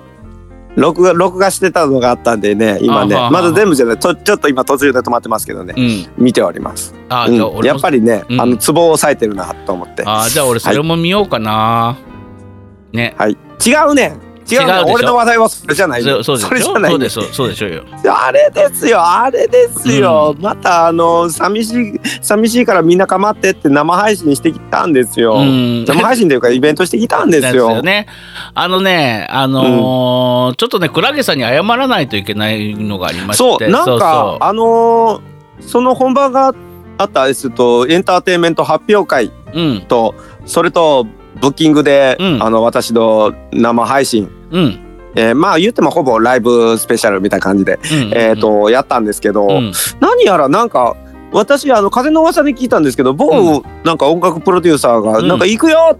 [0.76, 3.16] 録画録画してたのがあったんでね今ね。
[3.16, 4.00] まだ全部じゃない。
[4.00, 5.74] とちょっと今途中で止まってますけどね。
[5.78, 6.24] うん。
[6.24, 7.66] 見ております、あじゃあ俺も。
[7.66, 8.42] やっぱりね、うん。
[8.42, 10.04] あのツボを押さえてるなと思って。
[10.06, 11.98] あーじゃあ俺それも見ようかな。
[12.92, 13.16] ね。
[13.18, 13.38] はい。
[13.66, 14.18] 違うね
[14.50, 16.54] 違うね違う俺の話題はそれじゃないそうそうでしょ。
[16.54, 17.22] れじゃないそうでしょ。
[17.24, 17.84] そうでしょうよ。
[18.08, 19.02] あれですよ。
[19.02, 25.86] あれですよ、またあの寂しい寂しいからみんな構ってって生配信してきたんですよ、うん。
[25.86, 27.82] 生配信というかイベントしてきたんですよ。
[27.84, 28.08] ね。
[28.54, 33.44] あのね、あのーちょっとね、クラゲさんに謝らないといけないのがありまして。
[33.44, 34.44] そうなんかそうそう。
[34.44, 35.22] あのー
[35.62, 36.54] その本番が
[36.98, 39.82] あったですとエンターテインメント発表会うん。
[39.88, 40.14] と
[40.46, 41.08] それと
[41.46, 44.80] ブッキングで、うんあの私の生配信、うん。
[45.16, 47.82] えーまあ言ってもほぼライブスペシャルみたいな感じで、うん。
[48.14, 49.72] えー、とやったんですけど、うん。
[50.00, 50.98] 何やらなんか
[51.32, 56.00] 私あの風の噂で聞いたんですけど某、なんか音楽プロデューサーが、うんなんか行くよ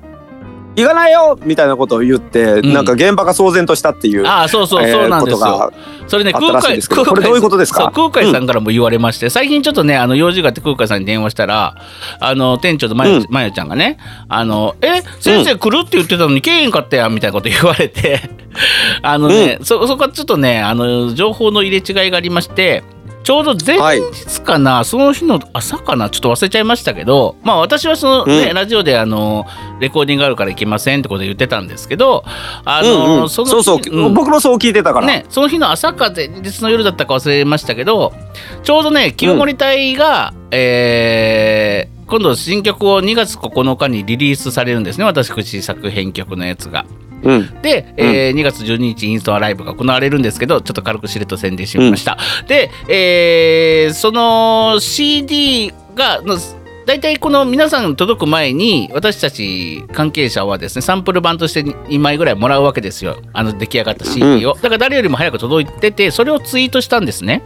[0.76, 4.26] 行かないよみたいなことを言って、んなんか現場が騒然としたっていう。
[4.26, 5.74] ああそうそうそうなんですよえーことが。
[6.08, 7.92] それね空海これどういうことですか？
[7.92, 11.76] 空海さんからも言われまして、最近ちょっとねあの用事があって空海さんに電話したら
[12.20, 18.22] あの店長とまゆ,、うんまゆちゃんがねあのえ先生来るって言ってたのに来えへんかったやんみたいなこと言われて
[19.02, 22.84] あのね、そそこはちょっとねあの情報の入れ違いがありまして
[23.26, 23.80] ちょうど前
[24.14, 28.54] 日かな、その日の朝かなちょっと忘れちゃいましたけどまあ私はそのね、うん。
[28.54, 29.48] ラジオであの
[29.80, 32.24] レコーディングあるから行けませんってこと言ってたんですけど
[32.64, 33.30] あの、うんうん。
[33.30, 34.14] そのそうそう、うん。
[34.14, 35.08] 僕もそう聞いてたから。
[35.08, 38.14] ね、その日の朝か前日の夜だったか忘れましたけど
[38.62, 46.86] ちょうどね清盛隊が、えー今度新曲を2月9日にリリースされるんですね私口作編曲のやつが。
[47.24, 47.62] うん。
[47.62, 52.18] で、えー2月12日インストアライブが行われるんですけどちょっと軽くしれっと宣伝してみました。
[52.48, 56.38] で、えーその CD がの
[56.86, 63.18] 大体この皆さんに届く前に私たち関係者はですねサンプル版として2枚ぐらいもらうわけですよ。
[63.34, 67.42] あの出来上がった CD を、だから誰よりも早く届いててそれをツイートしたんですね。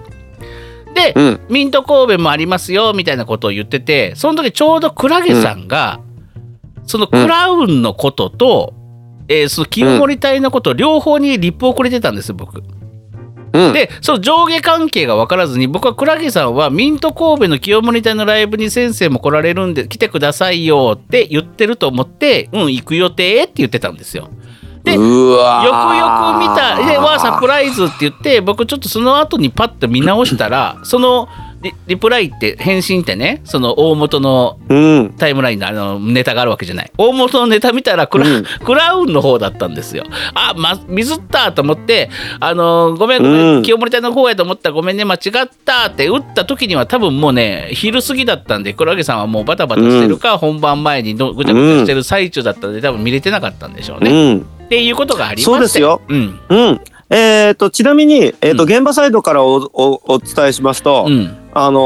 [0.93, 1.39] で、うん。
[1.49, 6.01] ミント神戸もありますよみたいなことを言っててその時ちょうどクラゲさんが、
[6.85, 8.73] そのクラウンのことと、
[9.29, 12.61] えーその清盛隊のこと両方にリップをくれてたんですよ僕。
[13.51, 24.29] うんでその上下関係が分からずに僕はクラゲさんはミント神戸の清盛隊のライブに先生も来られるんで来てくださいよって言ってると思ってうん行く予定って言ってたんですよ。
[24.83, 31.27] でよくよく見たでわサプライズって言って僕ちょっとその後にパッと見直したらその
[31.61, 35.13] リリプライって返信ってねその大元のうん。
[35.17, 36.91] タイムラインのあのネタがあるわけじゃない。
[36.97, 38.45] 大元のネタ見たらクラ,、うん。
[38.63, 40.05] クラウンの方だったんですよ。
[40.33, 43.63] あ、ま、ミスったと思ってあのごめんごめん、うん。
[43.63, 54.41] 清盛隊の方やと思ったごめんね間違ったって打った時には多分もうね昼過ぎだったんでクラゲさんはもうバタバタしてるか、本番前にのぐちゃぐちゃしてる最中だったんで多分見れてなかったんでしょうね、うん。
[54.65, 55.45] っていうことがありまして。
[55.45, 56.01] そうですよ。
[56.07, 56.39] うん。
[56.49, 56.81] うん。
[57.11, 58.69] えー、とちなみに、えーとうん。
[58.69, 61.79] 現場サイドからおおお伝えしますと、うんあの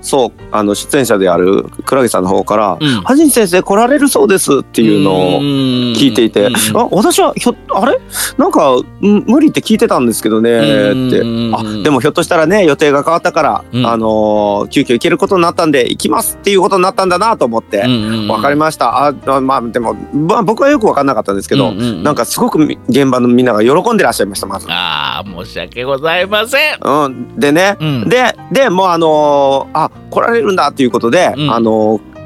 [0.00, 6.54] ーそうあの出演者である倉木さんの方からうん「はじん先生来られるそうです」っていうのを聞いていて「うん。
[6.78, 7.98] あ私はひょあれ？
[8.38, 10.62] なんかん無理って聞いてたんですけどね」っ
[11.10, 11.20] て。
[11.20, 13.86] うん「あでもひょっとしたらね予定が変わったから、うん。
[13.86, 17.84] あのー急遽行けることになったんで行きます」っていうことになったんだなと思って
[18.28, 24.66] 「わかりました」ああまあでも、まあ、僕はよく分かんなかったんですけど、なんかすごくみ現場のみんなが喜んでらっしゃいましたまず。
[24.68, 26.78] ああ申し訳ございません。
[26.82, 28.08] うん、でね、うん。
[28.08, 31.50] ででもうあのーあ来られるんだっていうことで、うん。
[31.50, 32.16] あのー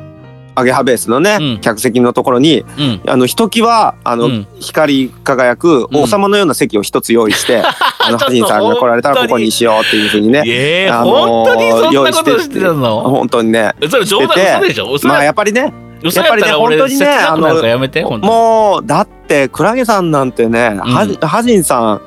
[0.56, 1.60] アゲハベースのね、うん。
[1.60, 3.00] 客席のところにうん。
[3.06, 4.46] あのひときわあの、うん。
[4.58, 7.62] 光り輝く王様のような席を一つ用意して、
[8.04, 13.72] あのハジンさんが来られたらここにしようっていうふうにねええあのー用意して本当にね。
[13.88, 14.92] それ冗談でしょ？
[14.92, 18.32] 嘘まあややっぱりね嘘やっぱりね俺本当にね切なくなるからやめて本当に。
[18.32, 21.14] もうだってクラゲさんなんてね、はうん。
[21.28, 22.00] ハジンさん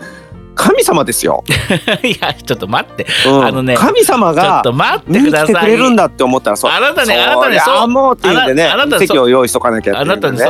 [0.55, 1.43] 神様ですよ、
[2.03, 3.07] いやちょっと待って。
[3.27, 3.45] うん。
[3.45, 7.87] あのね神様ちょっがと待ってくだれるんだって思ったらそうあなたねそあなたねそう。
[7.87, 10.45] もうっていうんでねあなた席を用意しとかなきゃっていうあなたね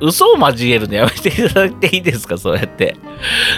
[0.00, 2.96] 嘘を交えるのやめていただいていいですかそうやって。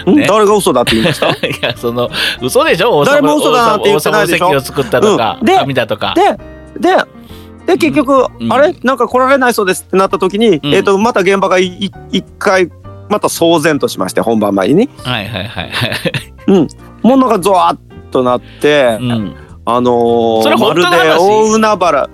[0.05, 0.25] ね。
[0.27, 2.09] 誰が嘘だって言いましたいやその
[2.41, 2.97] 嘘でしょ？
[2.97, 4.45] 王誰も嘘だなんて言ってないでしょ？
[4.45, 5.37] 王様の席を作ったとか。
[5.39, 5.45] うん。
[5.45, 6.13] で紙だとか。
[6.15, 6.37] で
[6.79, 6.95] で
[7.65, 8.51] で結局、うん。
[8.51, 8.73] あれ？
[8.83, 10.73] なんか来られないそうですってなった時に、うん。
[10.73, 11.91] えっ、とまた現場が一
[12.39, 12.71] 回
[13.09, 14.89] また騒然としまして本番前にね。
[15.03, 15.85] はいはいはいは
[16.47, 16.67] い。
[17.01, 19.35] もうなんかゾワッとなって、うん。
[19.65, 20.87] あのーそまるで
[21.19, 22.09] 大海原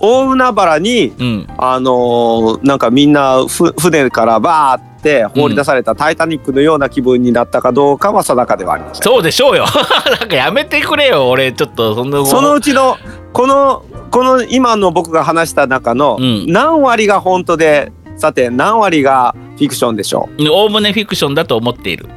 [0.00, 1.46] 大海原にうん。
[1.58, 9.02] あのーなんかみんなふ船からバーって放り出された「タイタニック」のような気分になったかどうかは定かではありません。
[9.02, 9.66] そうでしょうよ。
[10.20, 12.96] なんかやめてくれよ俺ちょっとそんなそのうちの
[13.32, 16.46] このこの今の僕が話した中のうん。
[16.48, 20.28] 何割が本当でさて何割がフィクションでしょ。
[20.50, 22.08] おおむねフィクションだと思っている。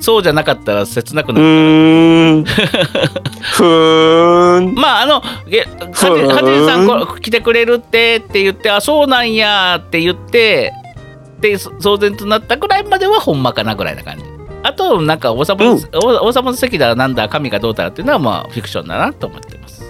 [0.00, 2.44] そうじゃなかったら切なくううなる、
[3.54, 4.74] ふーん。
[4.74, 10.72] まああのげはじじさんこ来てくれるってって言ってあそうなんやって言って
[11.40, 14.24] でそ騒然となったぐらいまではほんまかなぐらいな感じ。
[14.62, 15.80] あとなんか王様の、うん。
[16.02, 19.83] 王王様の席だなんだ神がどうたらっていうのはまあフィクションだなと思ってます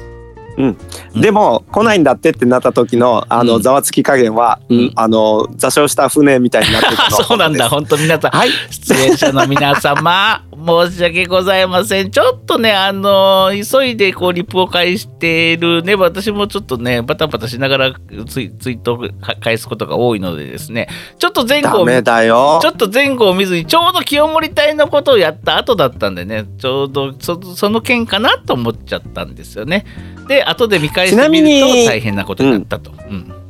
[0.56, 0.76] うん。
[1.20, 3.62] でも来ないんだってってなった時のあのうん。
[3.62, 4.78] ざわつき加減は、うん。
[4.78, 7.16] うんあの座礁した船みたいになってるの。
[7.24, 7.68] そうなんだ。
[7.68, 8.30] 本当皆さん。
[8.30, 8.50] はい。
[8.70, 12.10] 出演者の皆様申し訳ございません。
[12.10, 15.94] ちょっとねあの急いでこうリプを返してるね。
[15.94, 17.94] 私もちょっとねバタバタしながら
[18.28, 20.88] ツイツイートをか返すことが多いのでですね。
[21.18, 26.44] ちょっと前後をちょっと前後を見ずにちょうど清盛隊のことをやった後だったんでね。
[26.58, 29.86] ちょうどそその件かなと思っちゃったんですよね。
[30.28, 32.90] でで後で見返してみるにと大変なことになったと。
[32.90, 32.98] うん。
[32.98, 33.43] ちなみに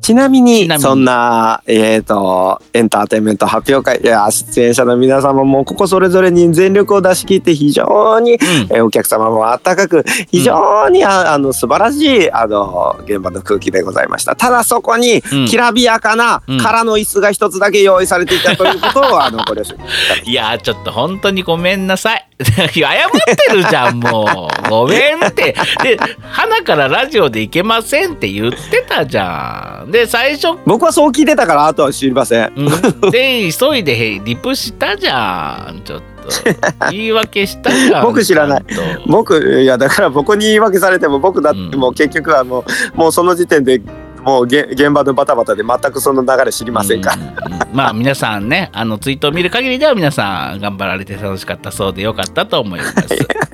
[0.00, 14.34] ちなみにそんな、えっ、と、エンターテインメント発表会、いや、出演者の皆様も、ここそれぞれに全力を出し切って、非常に、えーお客様も温かく、非常に、ああの、素晴らしい、あの、現場の空気でございました。
[14.34, 19.92] ただそこにうん、きらびやかなうん、空の椅子が一つだけ用意されていたということを、あの、ご了承くださ
[20.24, 20.24] い。
[20.30, 22.29] いやーちょっと本当にごめんなさい。
[22.72, 24.68] 謝ってるじゃんもう。
[24.70, 25.54] ごめんって。
[25.82, 29.90] で花からラジオで行けませんって言ってたじゃん。
[29.90, 32.52] で最初僕はそう聞いてたから、あとは知りません。
[32.56, 32.62] う
[33.08, 36.10] んで急いでリプしたじゃんちょっと
[36.90, 38.64] 言い訳したじゃん僕知らない
[39.06, 43.80] 僕いやだから僕に言い訳されても僕だってもう結局はもうもうその時点で
[44.24, 52.92] もうげ現場のバタバタで全くその流れ知りませんから、まあ皆さんねあのツイートを見る限りでは皆さん頑張られて楽しかったそうでよかったと思います。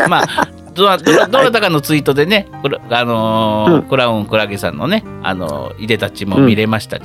[0.09, 3.83] まあどなどなどなたかのツイートでねクラあのーうん。
[3.85, 7.03] クラウンクラゲさんのねあのいでたちも見れましたし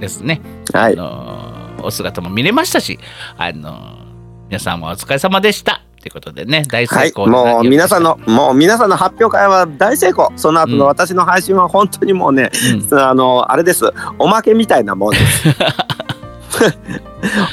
[0.00, 0.40] ですね、
[0.72, 0.92] はい。
[0.94, 2.98] あのーお姿も見れましたし
[3.36, 4.04] あのー
[4.48, 10.30] 皆さんもお疲れ様でしたということでね大成はいもう皆さんのもう皆さんの発表会は大成功。
[10.36, 12.50] その後の私の配信は本当にもうね、
[12.90, 12.98] うん。
[13.00, 13.90] あのあれです。
[14.18, 15.48] おまけみたいなもんです。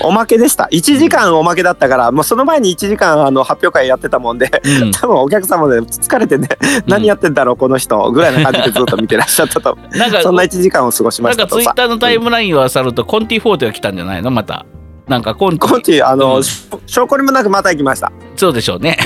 [0.03, 0.67] おまけでした。
[0.69, 4.91] 1時間おまけだったからもうその前に1時間あの発表会やってたもんでうん。
[4.91, 6.49] 多分お客様で疲れてね、
[6.87, 9.77] 何やってんだろうこの人ぐらいな感じでずっと見てらっしゃったと。
[9.93, 11.63] なんかそんな1時間を過ごしまなんかしたとさ。
[11.63, 14.29] ツイッターのタイムラインを漁るとコンティフォーテが来たんじゃないの？
[14.29, 14.65] また
[15.12, 16.43] なんかコンテコンティあの、うん。
[16.88, 18.12] 証拠りもなくまた行きました。
[18.38, 18.97] そうでしょうね。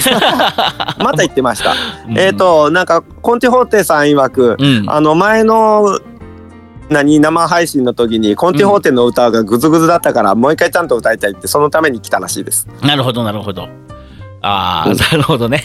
[1.03, 1.73] また行ってました。
[2.07, 2.17] うん。
[2.17, 5.99] えっ、となんかコンティホーテさん曰く、うん、あの前の
[6.89, 12.67] 何生配信の時にコンティホーテの歌がグズグズだったから、もう一回ちゃんと歌いたいってそのために来たらしいです。
[12.83, 13.67] なるほどなるほど。
[14.43, 14.95] ああ、うん。
[14.95, 15.63] なるほどね。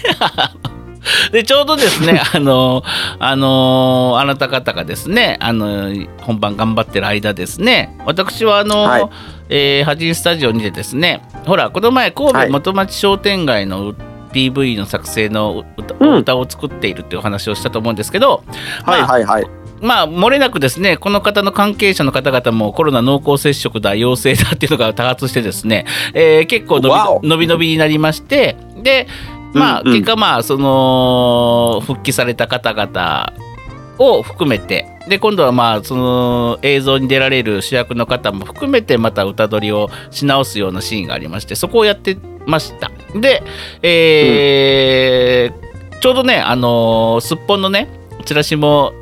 [1.32, 2.82] でちょうどですね あの
[3.18, 9.08] あのあなた方がですねあの本番頑張ってる間ですね私はあの、はい。
[9.52, 12.46] えー、ハジンスタジオにてですねほらこの前神はい。
[12.46, 13.94] 戸元町商店街の
[14.32, 16.16] PV の作成の歌,、うん。
[16.18, 18.44] 歌を作っているっていうお話をしたと思うんですけど、
[18.86, 19.60] まあはいはいはい。
[19.80, 26.90] まあ漏れなくですねこの方の関係者の方々もコロナ濃厚接触だ陽性だっていうのが多発してですね、えー結構伸
[27.22, 29.06] び伸び伸びになりましてで
[29.52, 29.88] まあ、うん。
[29.88, 33.32] うん結果まあその復帰された方々
[33.98, 42.90] を含めてで今度はまあその映像に出られる主役の方も含めてまた歌取りをし直すようなシーンがありましてそこをやってました。
[43.14, 43.42] で、
[43.82, 47.86] えーちょうどねあのーすっぽんのね
[48.24, 48.94] チラシも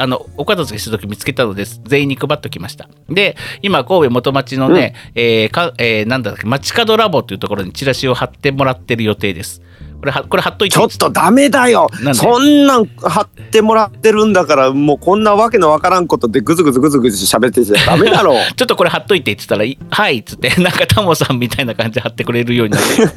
[0.00, 1.80] あのお片付けした時見つけたのです。
[1.84, 2.88] 全員に配っときました。
[3.10, 9.60] で今神戸元町のね、えーかえーなんだっけ街角ラボというところにチラシを貼ってもらってる予定です
[10.00, 10.74] これはこれ貼っといて。
[10.74, 11.88] ちょっとダメだよ。
[12.14, 18.36] そんなん貼ってもらってるんだからもうこんなわけのわからんことでグズグズグズグズ喋ってちゃダメだろう。
[18.56, 23.02] ちょっとこれ貼っといてって言ったらい「はい」っつってなんかタモさんみたいな感じで貼ってくれるようになって。
[23.02, 23.10] る、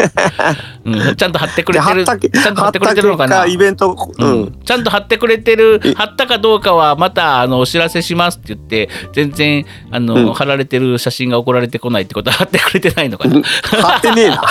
[0.86, 3.36] うん、ちゃんと貼ってくれてるで貼ったけちゃんと貼貼っくれってるのかな？
[3.38, 4.42] 果イベントううん。
[4.44, 10.34] ん、ちゃんと貼ってくれてるえ貼ったかどうかはまたあのお知らせしますって言って全然あの、うん。
[10.34, 13.42] 貼られてる写真が送られてこないってことは貼ってくれてないのかな？
[13.44, 14.44] 貼ってねえな。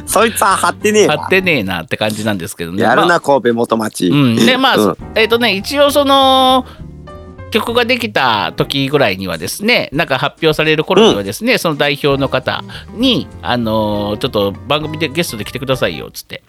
[0.06, 1.18] そいつは貼ってねえな。
[1.18, 2.82] 貼ってねえなって感じなんですけどね。
[2.82, 4.96] やるまあな神戸元町、うん、でまあ、うん。
[5.14, 6.66] えっ、とね一応その
[7.50, 12.62] 曲ができた時ぐらいにはですねなんか発表される頃にはですね、その代表の方
[12.94, 16.42] にあのーちょっと番組でゲストで来てくださいよっつって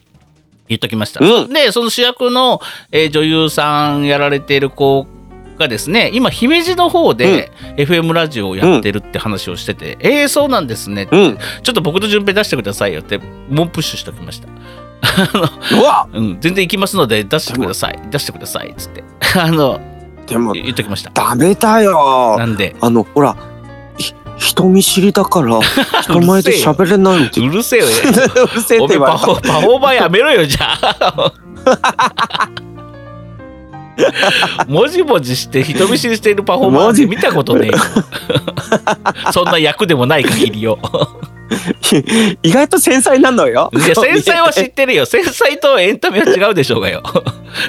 [0.68, 1.54] 言っときました、うん。
[1.54, 5.08] でその主役の、えー女優さんやられている子
[5.62, 11.38] がですね今姫路の方で FM ラジオをやってるって話をしてて、えー、そうなんですねって、うん。
[11.64, 13.20] ちょっと僕と順平出してくださいよって
[13.50, 14.50] 猛プッシュしておきました。
[15.80, 18.00] うわうん、全然行きますので出してください。
[18.12, 19.04] 出してくださいっつって。
[19.40, 19.80] あの
[20.28, 21.12] でも言っときました。
[21.14, 22.36] ダメだよ。
[22.38, 22.76] なんで？
[22.82, 23.36] あのほら
[23.98, 25.60] ひ人見知りだから
[26.02, 27.42] 人前で喋れないって。
[27.42, 27.86] うるせえよ。
[27.86, 29.42] うるせえって言われた。
[29.42, 31.34] パフォーマーやめろよじゃあ
[34.68, 37.78] もじもじして人見知りしているパフォーマーって見たことねえよ。
[39.32, 40.80] そんな役でもない限りよ。
[42.44, 43.70] 意外と繊細なのよ。
[43.74, 45.06] いや繊細は知ってるよ。
[45.06, 47.04] 繊細とエンタメは違うでしょうがよ。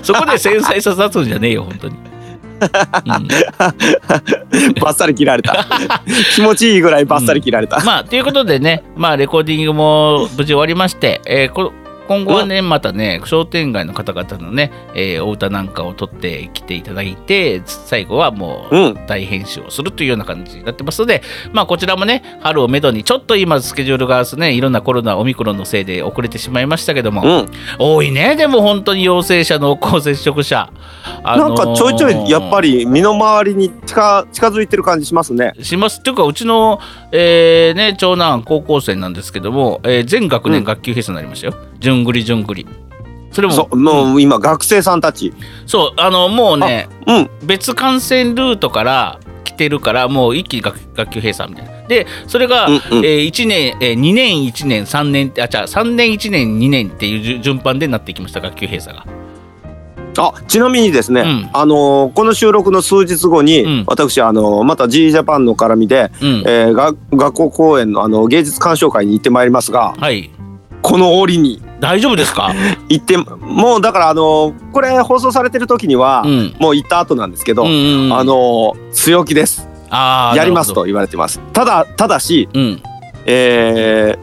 [0.03, 3.29] そこで繊細さ出すんじゃねえよ本当に、うん。
[4.81, 5.67] バッサリ切られた。
[6.35, 11.73] 気持ちいいぐらいバッサリ切られた、まあということでねまあレコーディングも無事終わりまして、えーこ
[12.09, 19.07] 今後はね、またね、商店街の方々のね、えーお歌なんかを取ってきていただいて、最後はもう、うん。
[19.07, 27.49] 大編集をするというような感じになってますので、まあ、こちらもね、春をめどに、ちょっと今、スケジュールがね、いろんなコロナ、オミクロンのせいで遅れてしまいましたけども、うん。
[27.79, 30.71] 多いね、でも本当に陽性者、濃厚接触者。
[31.25, 32.63] あなんかちょいちょいやっぱり。
[32.63, 35.53] り身の回りに近近づいてる感じしますね。
[35.61, 42.67] しますっていうかうちの、えーね、長男高校生なんですけども、えー全学うん年学級閉鎖になりましたよ順繰り順繰り。
[43.33, 45.33] それももう今学生さんたち。
[45.67, 47.31] そうあのもうねうん。
[47.45, 51.73] 別感染ルートから来てるからもう一気に学学級閉鎖みたいな。
[51.89, 52.81] でそれが、うんうん。
[53.05, 59.05] えー1年、えー2年1年3年あじゃあ3年1年2年っていう順順番でなっていきました学級閉鎖が。
[60.19, 61.51] あちなみにですね、うん。
[61.55, 63.85] あのーこの収録の数日後に、うん。
[63.87, 66.43] 私あのーまた G ジャパンの絡みで、うん。
[66.47, 70.31] えーが学校公演のあの芸術鑑賞会に行ってまいりますがはい。
[70.83, 72.55] この折に大丈夫ですか？
[72.89, 76.57] 行ってもうだからあのーこれ放送されてる時には、うん。
[76.61, 78.13] もう行った後なんですけど、うんうんうん。
[78.15, 79.69] あのー強気です。
[79.91, 81.41] あーやりますと言われてます。
[81.53, 82.83] ただただしうん。
[83.27, 84.17] え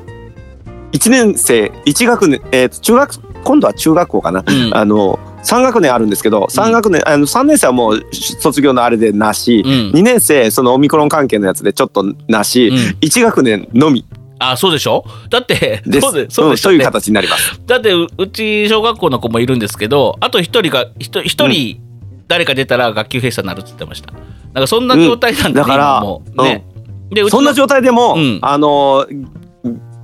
[0.92, 4.72] ー、1年生1学年、えーと中学今度は中学校かな、うん。
[4.76, 9.72] あの3学年あるんですけど3学年、あの3年生はもう卒業のあれでなし、うん。
[9.92, 12.76] 2年生そのオミクロン関係のやつでちょっとなし、うん。
[13.02, 14.06] 1学年のみ
[14.40, 15.04] あそうでしょ？
[15.30, 16.72] だってそうでそうでしょ？
[16.72, 17.62] ういう形になります。
[17.66, 21.82] だってううち小学校の子もいるんですけどあと一人が一一人
[22.28, 24.14] 誰か出たら学級閉鎖になるって言ってました。
[24.54, 25.54] なんかそんな状態なんで、うん。
[25.54, 26.44] だから今もう。
[26.44, 26.66] ね、
[27.10, 28.40] でうちのそんな状態でも、うん。
[28.42, 29.06] あの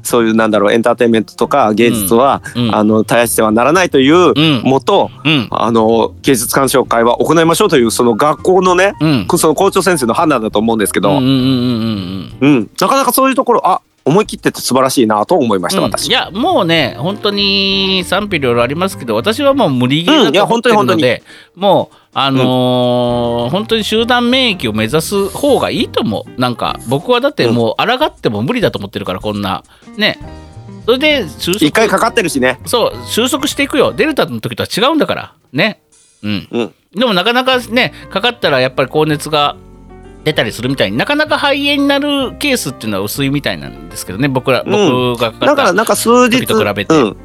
[0.04, 2.76] そういうなんだろうエンターテインメントとか芸術は、うん。
[2.76, 4.62] あの絶やしてはならないといううん。
[4.64, 5.48] もと、うん。
[5.52, 9.28] あの芸術鑑賞会は行いましょうというその学校のねうん。
[9.38, 12.56] その校長先生の判断だと思うんですけど、うんうんうんうんうん。
[12.58, 15.86] うん、なかなかそういうところあ思い切ってて素晴らしいなと思いました、うん。
[15.86, 16.08] 私。
[16.08, 21.02] いやもうね本当に賛否両論ありますけど私はもう無理ゲーだと思ってる本当に。
[21.02, 21.24] ので、
[21.56, 29.64] もうあのー本当に集団免疫を目指す方がいいと思うなんか僕はだってもう抗っても無理だと思ってるからこんな。
[29.98, 30.20] ね。
[30.86, 31.66] それで収束。
[31.66, 32.60] 一回かかってるしね。
[32.66, 33.92] そう収束していくよ。
[33.92, 35.34] デルタの時とは違うんだから。
[35.52, 35.82] ね。
[36.22, 36.48] うん。
[36.52, 39.56] うん、でもなかなかねかかったらやっぱり高熱が
[40.26, 45.14] 出たりするみたいになかなか肺炎になるケースっていうのは薄いみたいなんですけどね僕ら、うん。
[45.14, 46.94] 僕がかかっただからなんか数日時と比べて。
[46.96, 47.18] うん、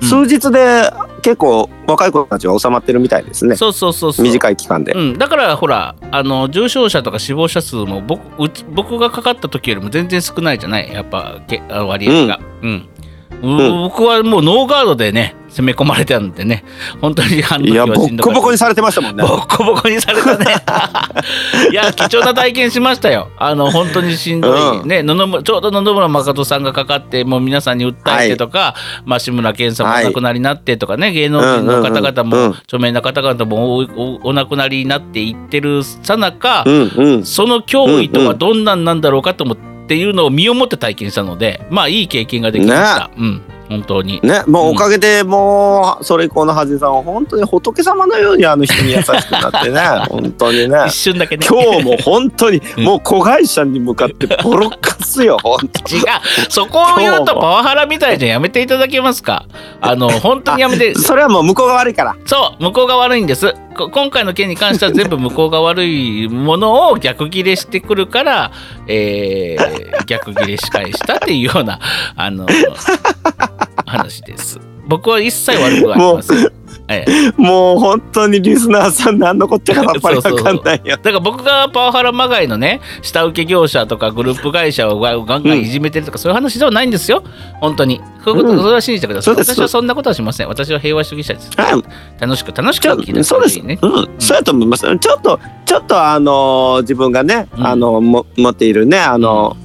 [0.00, 0.90] 数日で
[1.22, 3.56] 結構若い子たちは収まってるみたいですね。
[3.56, 4.24] そうそうそうそう。
[4.24, 4.92] 短い期間で。
[4.92, 8.22] うん、だからほらあの重症者とか死亡者数も僕
[8.72, 10.92] 僕がかかった時よりも全然少ないじゃない？
[10.92, 12.88] やっぱけあ割合が、うん。
[13.42, 13.88] ううん。
[13.88, 16.64] 僕はもうノーガードでね攻め込まれたんでね。
[17.00, 19.24] 本当にあの時いやボコボコにされてましたもんね。
[19.24, 20.44] ボッコボコにされたね。
[21.72, 23.28] いや貴重な体験しましたよ。
[23.36, 24.88] あの本当にしんどい、うん。
[24.88, 27.94] ね野々村ちょうど野々村誠さんがかかってもう皆さんに訴
[28.24, 32.50] えてとか、まあ、志村けんさんもお亡くなりになってとかね、芸能人の方々うんうんうんもうん。
[32.52, 37.24] 著名な方々もお亡くなりになっていってるさなか、うんうん。
[37.24, 39.56] その脅威とはどんなんなんだろうかと思っ
[39.88, 44.20] ていうのを身をもって体験したのでまあいい経験ができました、うん本当に。
[44.22, 50.84] ね、もうおかげでもうそれ以降のはじさんは本当に仏様のようにあの人に優しくなってね 本当にね。
[50.86, 51.46] 一瞬だけね。
[51.48, 52.84] 今日も本当にうん。
[52.84, 56.04] もう子会社に向かってボロカスよ 本当違う。
[56.48, 58.30] そこを言うとパワハラみたいじゃん。
[58.32, 59.44] やめていただけますか？
[59.80, 60.94] あの本当にやめて。
[60.94, 62.16] それはもう向こうが悪いから。
[62.26, 63.52] そう向こうが悪いんです。
[63.52, 68.52] こ今回の件に関しては全部向こうが悪いものを逆ギレしてくるから、
[68.88, 71.78] えー逆ギレし返したっていうような
[72.16, 72.46] あの
[73.86, 74.58] 話です。
[74.86, 76.52] 僕は一切悪くはありません
[76.88, 77.32] ええ。
[77.36, 80.96] もう本当にリスナーさん何のこっちゃかさっぱりわかんないよ。
[80.96, 87.22] だから僕がパワハラまがいのね下請け業者とかグループ会社をガンガンいじめてるとか、そういう話ではないんですよ。
[87.60, 88.00] 本当に。
[88.24, 88.58] そういうこと、うん。
[88.62, 89.34] それは信じてください。
[89.34, 90.48] 私はそんなことはしません。
[90.48, 91.50] 私は平和主義者です。
[91.56, 91.82] はい。
[92.20, 94.82] 楽しく楽しく聞いてそうです、ねうん、そうやと思います。
[94.98, 97.66] ちょっとちょっとあのー自分がね、うん。
[97.66, 99.56] あのも持っているねあの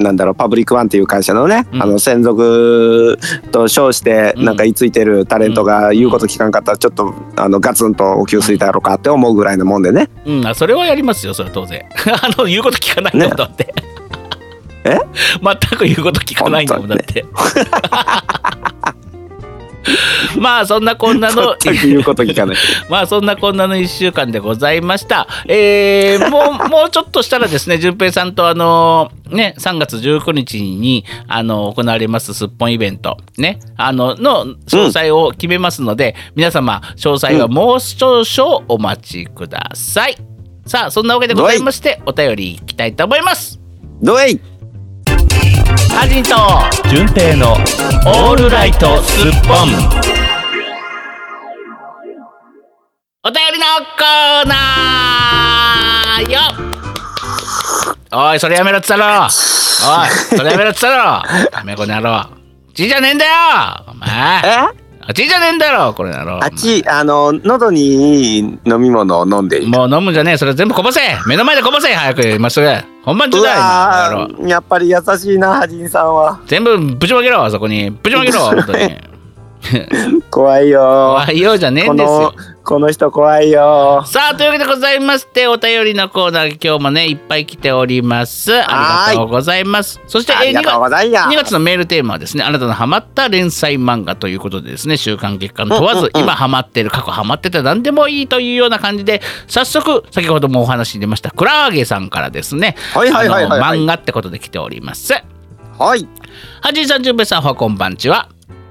[0.00, 1.82] なんだろうパブリックワンっていう会社のね、うん。
[1.82, 3.18] あの専属
[3.52, 4.44] と称してうん。
[4.44, 10.08] なんか居ついてるタレントが言うこと聞かんかったらちょっとあのガツンとお給水だろうかって思うぐらいのもんでね。
[10.24, 11.84] うん、あそれはやりますよそれは当然。
[12.22, 13.74] あの言うこと聞かないんだもんだって。
[14.84, 14.98] え
[15.42, 17.24] 全く言うこと聞かないんだもんだって
[20.38, 22.56] まあそんなこんなの言うこと聞かない
[22.88, 25.26] まあそんなこんなの1週間でございました。
[25.46, 40.16] えー、もう もうちょっとしたらですね順平さんとあのね3月19日にあの行われますすっぽんイベントねあのの詳細を決めますので、皆様詳細はもう少々お待ちください。
[40.66, 43.60] さあそんなわけでございましてお便りいきたいと思います。
[44.02, 44.40] どうい
[45.94, 46.34] ハジンと
[46.88, 50.00] 純平のオールライトスッポン
[53.22, 53.66] お便りの
[53.98, 56.40] コーナーよ
[58.12, 59.28] おいそれやめろっつったろおい
[60.36, 62.26] それやめろっつったろダメこの野郎
[62.74, 63.32] ちじゃねえんだよ
[63.88, 69.68] お前えあちじゃねえんだろこれ野郎あっちあの喉にいい飲み物を飲んでいる。
[69.68, 71.00] もう飲むんじゃねえそれ全部こぼせ。
[71.26, 72.66] 目の前でこぼせ早く今すぐ。
[73.02, 76.40] 本番中うだよやっぱり優しいなハジンさんは。
[76.46, 77.90] 全部ぶちまけろあそこに。
[77.90, 79.09] ぶちまけろ 本当に
[80.30, 80.80] 怖いよ。
[80.80, 82.20] 怖いようじゃねえこんですよ。
[82.20, 82.32] の
[82.64, 84.02] この人怖いよ。
[84.06, 88.52] さあというわけでございましてお便りのコーナー今日もねいっぱい来ております。
[88.54, 90.00] ありがとうございます。
[90.06, 94.96] そしてえー2ありがとうございます2月のメールテーマはですねあなたのハマった連載漫画ということでですね。
[94.96, 96.22] 週刊月間問わず、うんうんうん。
[96.22, 105.12] 今ハマってる過去ハマってた何でもいいというような感じで早速先ほどもお話に出ましたクラーゲさんからですね漫画ってことで来ております。
[105.78, 106.06] はい。
[106.60, 108.28] はじいさんじゅんべいさんおはこんばんちは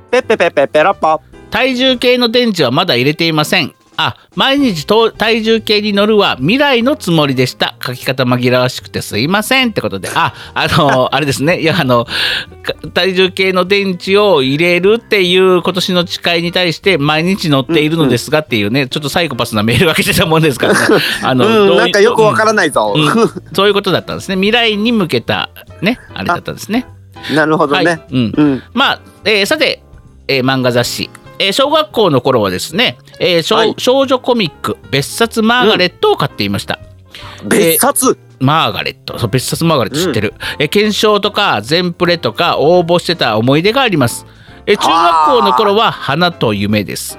[0.09, 3.73] ペッペペッペペロッポ体重計の電池はまだ入れていません。
[4.01, 7.75] あ、毎日と体重計に乗るは未来のつもりでした。
[7.85, 11.59] 書き方紛らわしくてすいませんってことで、あ、あの、 あれですね。
[11.59, 20.79] いや、あの、か体重計の電池を入れるっていう今年の誓いに対して毎日乗っているのですがっていうね、ちょっとサイコパスなメールが来てたもんですからね。
[21.21, 24.35] あの、うなんかよくわからないぞ、うん そういうことだったんですね。
[24.35, 25.49] 未来に向けた
[25.81, 26.85] ね、あれだったんですね。
[27.35, 27.85] なるほどはい。
[27.85, 28.33] ね、うん。
[28.33, 29.83] うんまあ、えーさて、
[30.29, 31.09] えー漫画雑誌、
[31.39, 33.73] えー小学校の頃はですね、えー少はい。
[33.77, 36.79] 少女コミック別冊マーガレットを買っていました。
[37.43, 38.17] 別冊？
[38.39, 39.19] マーガレット。
[39.19, 44.25] そう別冊マーガレット知ってる、えー検証とか全プレとか応募してた思い出があります、
[44.65, 47.17] えー中学校の頃は花と夢です、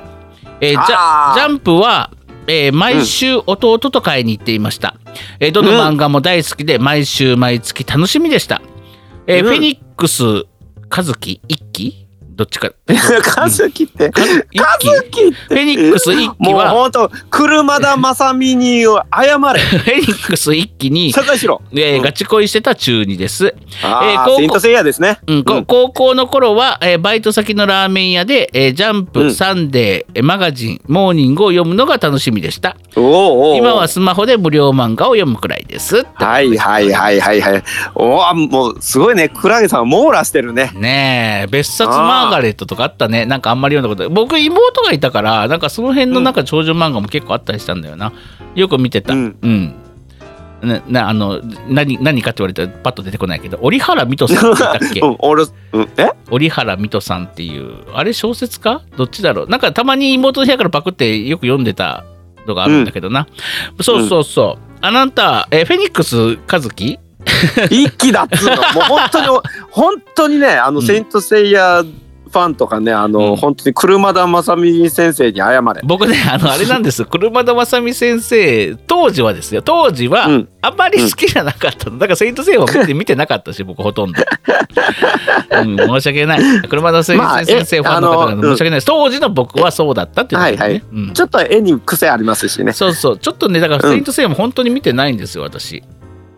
[0.61, 2.11] えージャジャンプは、
[2.47, 4.95] えー毎週弟と買いに行っていました、
[5.41, 8.63] えーどの漫画も大好きで毎週毎月楽しみでした、
[9.27, 10.23] えフェニックス
[10.89, 12.07] 和樹一期？
[12.41, 12.71] どっちか。
[13.23, 14.09] カズキって。
[14.09, 18.89] カ期ズキフェニックス一期もうはほんと車田正美に謝
[19.53, 19.61] れ。
[19.61, 21.61] フェニックス一期 に、謝罪しろ。
[21.75, 23.55] えーガチ恋してた中二です。
[23.83, 25.19] あえー高校ーセイントセイヤですね。
[25.27, 25.65] うん、こうん。
[25.67, 29.35] 高校の頃は、えーバイト先のラーメン屋で、えージャンプ、うん。
[29.35, 32.75] サンデー、えーマガジン、モーニングを読むのが楽しみでした。
[32.97, 36.07] おーおー今はスマホで無料漫画を読むくらいです。
[36.15, 37.63] はいはいはいはいはい。
[37.95, 39.29] おーもうすごいね。
[39.29, 40.71] クラゲさん網羅してるね。
[40.75, 41.91] ねえ、別冊
[42.31, 43.27] マガレットとかあったね。
[43.27, 48.13] なんかあんまり読んだこと僕、妹がいたから、なんかその辺のなんか長女漫画も結構あったりしたんだよな。
[48.55, 49.15] よく見てた。
[49.15, 49.75] ううん。
[50.63, 62.05] ななあの何何かって言われたらパッと出てこないけど折原水戸さんって言ったっけうんうんえ折原水戸さんっていうあれ小説かどっちだろうなんかたまに妹の部屋からパクってよく読んでた
[62.47, 63.27] のがあるんだけどな、
[63.81, 66.99] そうそうそう、あなたえフェニックス和樹
[67.71, 69.27] 一気だっつうのもう本当に
[69.71, 71.83] 本当にねあの、セイントセイヤ
[72.31, 73.37] ファンとかねあの、うん。
[73.37, 75.81] 本当に車田正美先生に謝れ。
[75.85, 79.63] 僕ねあのあれなんです 車田正美先生当時はですよ。
[79.63, 80.49] 当時はうん。
[80.63, 81.91] あんまり好きじゃなかった。
[81.91, 84.23] のだからセイントセイヤを見て見てなかったし僕ほとんど、
[85.63, 86.41] うん、申し訳ない。
[86.69, 90.83] 車田先まあ生ファンの方えあの々申し訳ないです、当時の僕はそうだったっていうね、はいはい。
[90.93, 91.13] うん。
[91.13, 92.73] ちょっと絵に癖ありますしね。
[92.73, 93.19] そうそう。
[93.19, 93.93] ちょっとねだからうん。
[93.93, 95.83] セイントセイヤも本当に見てないんですよ私。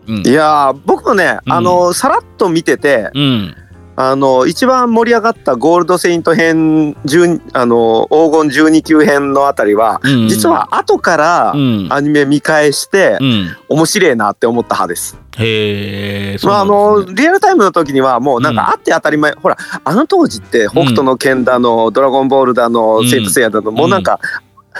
[0.07, 0.27] うん。
[0.27, 1.53] いやー僕もね、うん。
[1.53, 3.55] あのさらっと見ててうん
[3.95, 10.27] あの一番盛り上がったゴールドセイント編10あの黄金12級編のあたりは、うん。
[10.27, 11.87] 実は後からうん。
[11.91, 13.55] アニメ見返して、うん。
[13.69, 15.17] 面白いなって思った派です。
[15.37, 18.57] へえまああのリアルタイムの時にはもうなんうん。
[18.57, 23.09] かあって当たり前、ほらあの当時って北斗の拳だの、ドラゴンボールだの、うん。
[23.09, 24.19] セイントセイヤだのもうなんか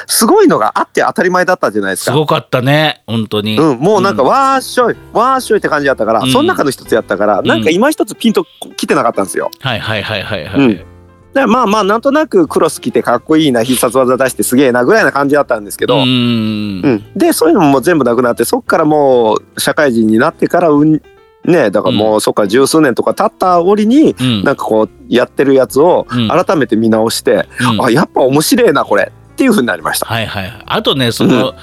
[0.07, 2.11] すごいのがあって当たり前だったじゃないですか。
[2.11, 6.31] すごかったね本当に、うん、もうなんかわーっしょいわーっしょいって感じだったから、うん。
[6.31, 7.45] その中の一つやったから、ん。
[7.45, 9.51] なんか今一つピンと来てなかったんですよ。
[9.59, 10.85] はいはいはいはいはい、うん。
[11.33, 16.79] でまあまあなんとなくクロス着てかっこいいな必殺技出してすげえなぐらいな感じだったんですけど、ううん。
[16.81, 21.01] んでそういうのも全部なくなってそっからもう社会人になってからうん
[21.45, 24.43] ねだからもうそっから十数年とか経った折にうん。
[24.43, 26.27] なんかこうやってるやつをうん。
[26.27, 27.85] 改めて見直して、うん。
[27.85, 29.11] あやっぱ面白いなこれ
[29.43, 30.05] っていう風になりました。
[30.05, 30.63] はいはいはい。
[30.65, 31.53] あとねその、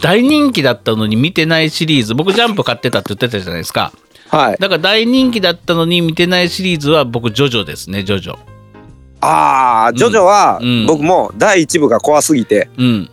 [0.00, 3.92] 大人気だったのに見てないシリーズ僕ジャンプ買ってたって言ってたじゃないですか。
[4.28, 8.38] はい、だから大人気だったのに見てないシリーズは僕ジョジョですねジョジョ。
[9.22, 10.86] ああジョジョはうん。
[10.86, 13.10] 僕も第一部が怖すぎてうん。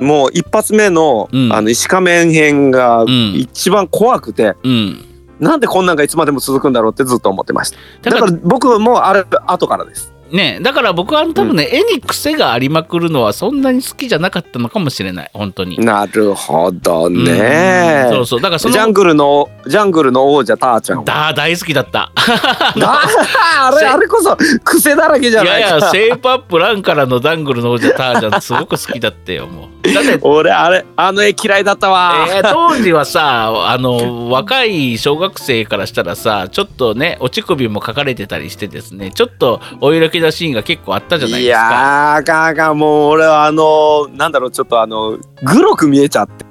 [0.00, 1.52] もう一発目の,、うん。
[1.52, 3.34] あの石仮面編がん。
[3.34, 5.04] 一番怖くて、うん。
[5.40, 7.72] なんでこんなんがいつまでも続くんだろうってずっと思ってまし
[8.02, 8.10] た。
[8.10, 15.78] だから僕もあれ後からですねだから僕は多分ね、絵に癖がありまくるのはそんなに好きじゃなかったのかもしれない本当に。
[15.78, 18.14] なるほどねうん。
[18.16, 21.04] そうそうだからそのジャングルのジャングルの王者ターちゃんは。
[21.04, 22.10] だ大好きだった。
[22.16, 25.86] ああれあれこそ癖だらけじゃいやいないか。
[25.86, 29.92] やセープアップランからのダングルの王者タージャンすごく好きだったよもう。
[29.92, 32.26] だって俺あれあの絵嫌いだったわ。
[32.28, 41.62] えー 当時はさあの若い小学生からしたらさちょっとね落ち首も書かれてたりしてですねちょっとお色気なシーンが結構あったじゃないいですか。
[41.62, 42.78] やーあかんあかん。
[42.78, 46.44] もう俺はあのなんだろうちょっとあのグロく見えちゃって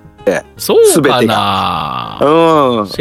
[0.58, 2.18] そうかな。
[2.22, 2.28] うん。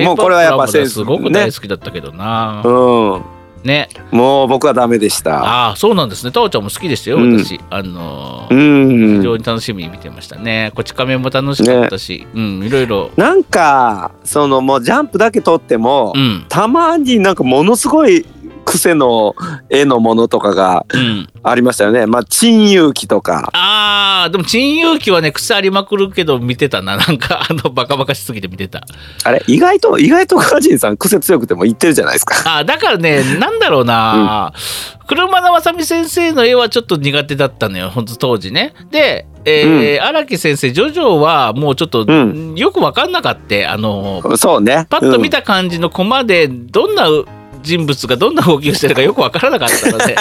[0.04, 2.62] もうこれはやっぱセンスもすごくね大好きだったけどな。
[2.64, 3.22] うん。
[3.62, 3.88] ね。
[4.10, 5.38] もう僕はダメでした。
[5.44, 6.32] ああそうなんですね。
[6.32, 7.38] タオちゃんも好きでしたようん。
[7.38, 7.60] 私。
[7.70, 10.72] あのうー非ん常に楽しみに見てましたね。
[10.74, 13.10] こち亀も楽しかったし、うんいろいろ。
[13.16, 16.44] なんかそのもうジャンプだけ撮っても、うん。
[16.48, 18.26] たまになんかものすごい
[18.72, 19.34] 癖の
[19.68, 21.28] 絵のものとかがうん。
[21.44, 22.06] ありましたよね。
[22.06, 23.50] まあ珍遊記とか。
[23.52, 26.96] ああでも珍遊記はね癖ありまくるけど見てたな。
[26.96, 28.86] なんかあのバカバカしすぎて見てた。
[29.24, 29.42] あれ？
[29.48, 32.58] 意外と意外とガジンさん癖強くても言ってるじゃないですか。
[32.58, 34.52] あーだからねなんだろうな、
[35.08, 37.90] 車田正美先生の絵はちょっと苦手だったのよ。
[37.90, 38.74] ほんと当時ね。
[38.90, 42.54] でえー荒木先生ジョジョはもうちょっと、うん。
[42.54, 43.72] よく分かんなかった。
[43.72, 44.86] あのそうね。
[44.88, 47.08] パッと見た、た感じのコマでどんな
[47.62, 50.16] 人物がどんな動きをしてるかよく分からなかったので。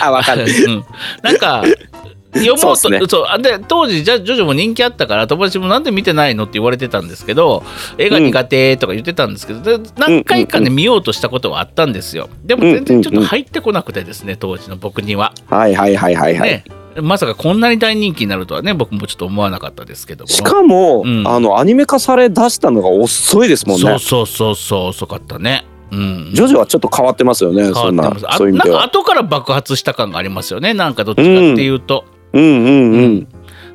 [0.00, 0.84] あ わかる うん、
[1.22, 1.64] なんか
[2.34, 3.00] 読もうとね。
[3.08, 3.26] そう。
[3.28, 7.62] あで当時じゃジョジョも人気あったから友達もなんで見てないのって言われてたんですけど
[7.98, 12.28] 絵が苦手とか言ってたんですけど、で何回かね、見ようとしたことはあったんですよ。
[12.44, 16.64] でも全然ちょっと入ってこなくてですね当時の僕には、はいはいはいはいはい、ね。
[17.00, 20.28] まさかこんなに大人気になるとはね僕もちょっと思わなかったですけども。
[20.28, 21.26] しかも、うん。
[21.26, 23.82] あのアニメ化され出したのが遅いですもんね。
[23.82, 26.30] そうそうそうそう遅かったねうん。
[26.32, 28.26] ジョジョはちょっと変わってますよねそんなます。
[28.26, 28.82] あなんかそういう意味では。
[28.82, 30.74] 後から爆発した感がありますよね。
[30.74, 31.24] なんかどっちかっ
[31.54, 33.28] ていうと、うんうんうん、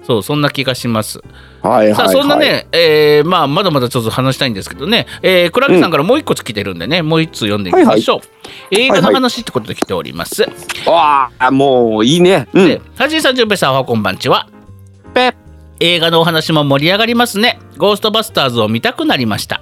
[0.04, 1.22] そうそんな気がします。
[1.62, 1.96] はいはいはい。
[1.96, 8.20] さあそんなね、えーまあまだまだちょっと話したいんですけどね、えー、クラゲさんからもう一個来てるんでね、もう一通読んでみましょう、
[8.72, 10.44] 映画の話ってことで来ております、
[10.88, 12.48] わあもういいね。
[12.54, 12.68] うん。
[12.68, 14.48] ではじいさんじゅさんおはこんばんちは
[15.14, 15.36] ぺ
[15.80, 17.60] 映画のお話も盛り上がりますね。
[17.78, 19.62] ゴーストバスターズを見たくなりました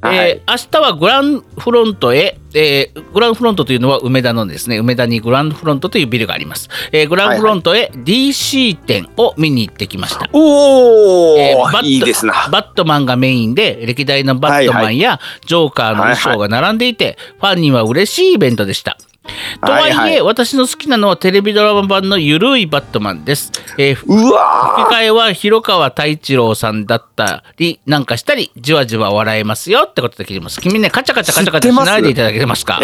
[0.00, 0.16] はい。
[0.30, 12.48] えー明日はグランフロントへ、えーグランフロントというのは梅田のですね梅田にグランフロントというビルがあります、えーグランフロントへ DC 店を見に行ってきました、おお、えーバットいいですな。
[12.50, 18.96] バットマンがメインで歴代のバットマンやジョーカーの衣装が並んでいて、ファンには嬉しいイベントでした。
[19.64, 23.52] とはいえ、はいはい私の好きなのはテレビドラマ版のゆるいバットマンです。
[23.78, 30.60] えー吹うわき替えは広川太一郎さんだったりなんかしたりじわじわ笑えますよってことで聞いてます。
[30.60, 32.80] 君ねカチャカチャカチャカチャしないでいただけますか？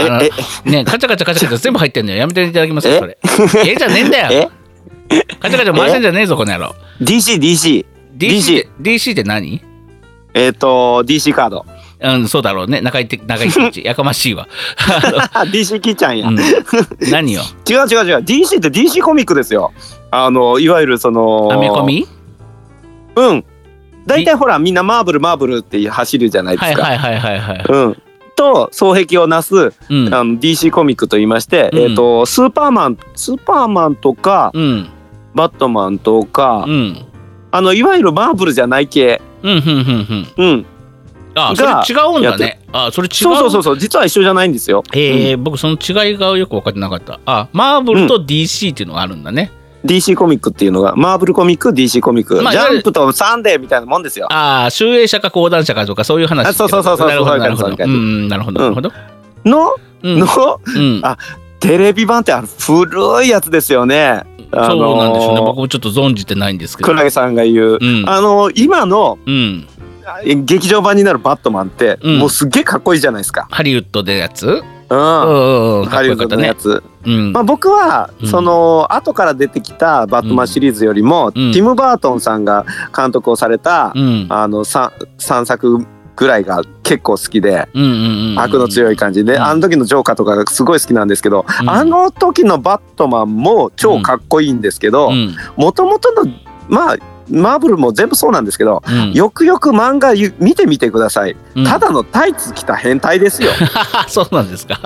[0.65, 2.19] ねカチャカチャカチャカチャ全部入ってんのよ。
[2.19, 3.19] やめていただけますかそれ。
[3.67, 3.77] え？
[3.77, 4.43] じゃねえんだ え？
[4.43, 4.51] よ。
[5.41, 6.75] カチャカチャ回してんじゃねえぞこの野郎。
[7.01, 7.85] DC DC
[8.17, 9.61] DC DC って何？
[10.35, 11.67] えっ、と DC カード
[12.05, 12.81] うん、そうだろうね。
[12.83, 14.47] 中井て中井貴一やかましいわ。
[15.51, 16.39] DC キーちゃんや、うん、
[17.11, 17.43] 何よ？
[17.69, 18.17] 違う違う違う。
[18.19, 19.73] DC って DC コミックですよ。
[20.11, 22.07] あのいわゆるそのアメコミ？
[23.17, 23.45] うん。
[24.07, 27.65] 大体ほらみんなマーブルマーブルって走るじゃないですか、はいはいはいはいはい。
[27.67, 28.03] うん。
[28.37, 30.15] と双璧をなす、うん。
[30.15, 31.79] あの DC コミックと言いまして、うん。
[31.79, 34.91] えっ、とスーパーマンスーパーマンとかうん。
[35.35, 37.07] バットマンとか、うん。
[37.51, 39.23] あのいわゆるマーブルじゃない系。
[39.43, 40.67] うん
[41.37, 41.53] うんうんうん。
[41.53, 42.61] うんあ、それが違うんだね。
[42.73, 43.15] あ、それ違う。
[43.15, 47.21] そうそうそうそう実は一緒じゃないんですよ、えー僕その違いがよく分かってなかった。
[47.27, 49.51] あ、マーブルと DC っていうのがあるんだね。
[49.85, 56.49] DC コミックっていうのがマーブルコミック DC コミック、まあジャンプとサンデーみたいなもんですよああ、集英社か講談社かとかそういう話。
[56.49, 57.69] あそうそうそうそうなるほどなるほど。
[57.69, 58.93] そうなるほどなるほど。
[59.45, 60.19] の、うん。
[60.21, 61.19] のうんあ
[61.61, 64.23] テレビ版ってあの古いやつですよね
[64.53, 65.41] あのーそうなんですよね。
[65.41, 66.89] 僕もちょっと存じてないんですけど。
[66.89, 69.69] クラゲさんが言う、うんあの今のうん。
[70.45, 73.47] 劇場版になるバットマンって、うんもうすっげえかっこいいじゃないですか。
[73.51, 74.47] ハリウッドでやつ？
[74.47, 74.63] うん。
[74.89, 76.37] ハリウッド。
[76.37, 76.83] のやつ。
[77.05, 77.41] うんま。
[77.41, 82.65] あ僕は、うんその後から出てきたバットマンシリーズよりも、うんティム・バートンさんが
[82.97, 84.27] 監督をされた、うん。
[84.29, 85.87] あの 3, 三作
[86.17, 87.67] ぐらいが結構好きで。
[87.75, 87.91] うんうん
[88.33, 88.41] うん。
[88.41, 95.35] 悪の強い感じで、うんあの時のジョーカーとかがすごい好きなんですけど、うんあの時のバットマンも超かっこいいんですけどうん。
[95.57, 96.31] もともとの
[96.69, 96.97] まあ
[97.31, 99.13] マーブルも全部そうなんですけど、うん。
[99.13, 103.51] よくよく漫画ゆ見てみてください、うんただのタイツ着た変態ですよ
[104.09, 104.81] そうなんですか。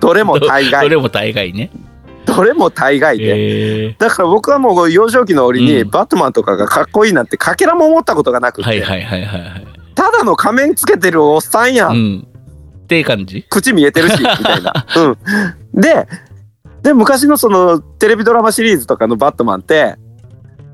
[0.00, 1.70] どれも大概どれも大概ね。
[2.26, 9.66] どれも大概で、えだから僕はもう幼少期の折にうんバットマンとかがかっこいいなんてかけらも思ったことがなくー、て、はいはいはいはいはい。
[9.94, 12.26] ただの仮面つけてるおっさんやん、うん。
[12.84, 13.44] って感じ？
[13.48, 14.86] 口見えてるし みたいな。
[14.96, 16.06] うん、で
[16.82, 19.96] で昔のそのテレビドラマシリーズとかのバットマンって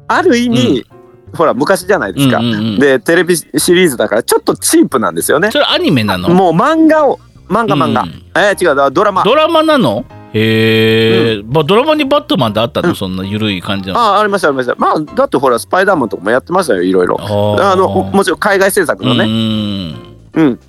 [0.09, 0.86] ある意味、
[1.35, 2.79] ほら昔じゃないですか、うんうんうん。
[2.79, 5.51] でテレビシリーズだからちょっとチープなんですよね。
[5.51, 6.29] それアニメなの？
[6.31, 7.18] もう漫画を
[7.49, 8.22] 漫画漫画、うん。
[8.35, 9.24] えー違うドラマ。
[9.24, 10.05] ドラマなの？
[10.33, 13.99] へえ、まあドラマにバットマンってあったの、そんな緩い感じの？
[13.99, 14.74] ああありましたありました。
[14.74, 17.16] まあだってほらスパイダーマンとかもやってましたよいろいろ。
[17.18, 19.27] ああのもちろん海外制作のね。
[19.27, 19.97] ね。
[20.35, 20.61] うん、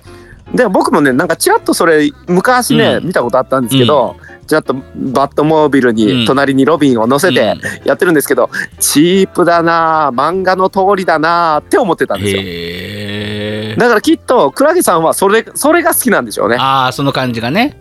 [0.54, 3.06] で僕もねなんかちらっとそれ昔ね、うん。
[3.08, 4.16] 見たことあったんですけど、
[4.48, 5.96] ちらっとバットモービルうん。
[5.96, 13.76] に隣にロビンを乗せてやってるんですけど、チープだな漫画の通りだなって思ってたんですよ。
[13.78, 16.56] だからきっとクラゲさんはそれそれが好きなんでしょうね。
[16.58, 17.76] ああその感じがね。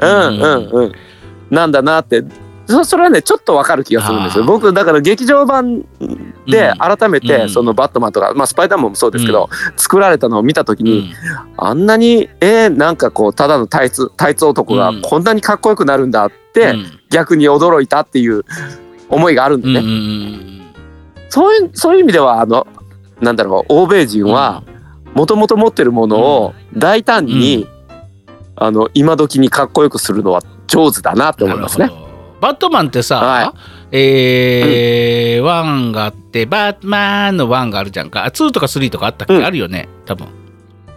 [0.00, 0.70] うんうん。
[0.72, 0.92] うん
[1.50, 2.24] なんだなって。
[2.66, 4.44] そそれはねちょっとわかる気がするんですよ。
[4.44, 5.84] 僕だから劇場版
[6.50, 6.96] でうん。
[6.96, 7.26] 改めうん。
[7.26, 11.14] てそのバットマンとか、まあ、スパイダーマンもそうですけど、作られたのを見た時に、うん。
[11.56, 15.02] あんなにえー、なんかこうただのタイツタイツ男がうん。
[15.02, 17.00] こんなにかっこよくなるんだって、うん。
[17.10, 18.44] 逆に驚いたっていう
[19.08, 19.80] 思いがあるんでね、
[21.28, 22.66] そういうそういう意味ではあの
[23.20, 24.62] なんだろう欧米人は
[25.14, 27.66] もともと持ってるものを大胆に、
[28.54, 31.90] あの今時にかっこよくするのは上手だなって思いますね。
[32.40, 33.54] バットマンってさ、は
[33.92, 38.30] えー one があってバットマンの one があるじゃんか。
[38.30, 39.44] two とか three とかあったっけ、うん。
[39.44, 40.28] あるよね多分。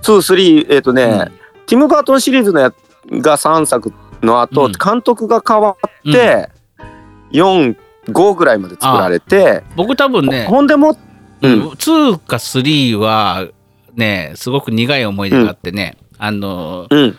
[0.01, 1.19] 2、3えっ、とね、うん。
[1.65, 2.73] ティム・バートンシリーズのや
[3.11, 4.71] が3作の後、うん。
[4.73, 5.77] 監督が変わ
[6.09, 6.49] って、
[7.31, 7.75] 4、
[8.07, 10.97] 5ぐらいまで作られて、僕多分ね、ほんでも、
[11.41, 11.53] うん。
[11.53, 13.47] うん、2か3は
[13.95, 17.17] ねすごく苦い思い出があってね、あのうん、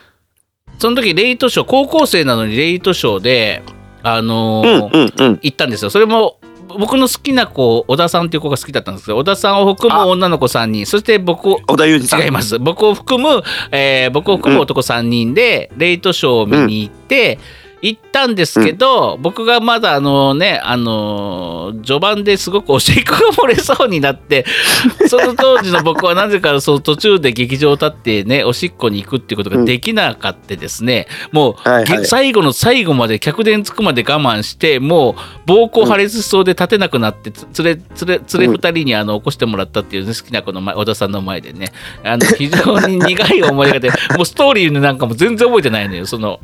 [0.79, 3.63] その時レイトショー高校生なのにレイトショーで
[4.05, 5.39] あのうん、うん、うん。
[5.43, 5.91] 行ったんですよ。
[5.91, 6.39] それも
[6.79, 10.87] 僕の好きな子小田さんっていう子が好きだったんですけど小田さんを含む女の子3人。
[10.87, 12.23] そして僕を小田裕二さん。
[12.23, 12.59] 違います。
[12.59, 17.39] 僕を含む、えー僕を含む男3人でレイトショーを見に行って、
[17.85, 24.45] 行ったんですけど、僕がまだあのねあのー序盤ですごくおしっこが漏れそうになって
[25.09, 32.07] その当時の僕はなぜかその途中で劇場を立ってねおしっこに行くっていうことができなかったですね、もう、はいはい。
[32.07, 35.17] 最後の最後まで客電つくまで我慢しても
[35.47, 41.73] う膀胱破裂しそうで立てなくなってつ連れ連れ連れ2人にあの起こしてもらったっていう、ね、好きな子の前小田さんの前でね。
[42.05, 46.41] あの非常に苦い思いがでもうストーリーなんかも全然覚えてないのよその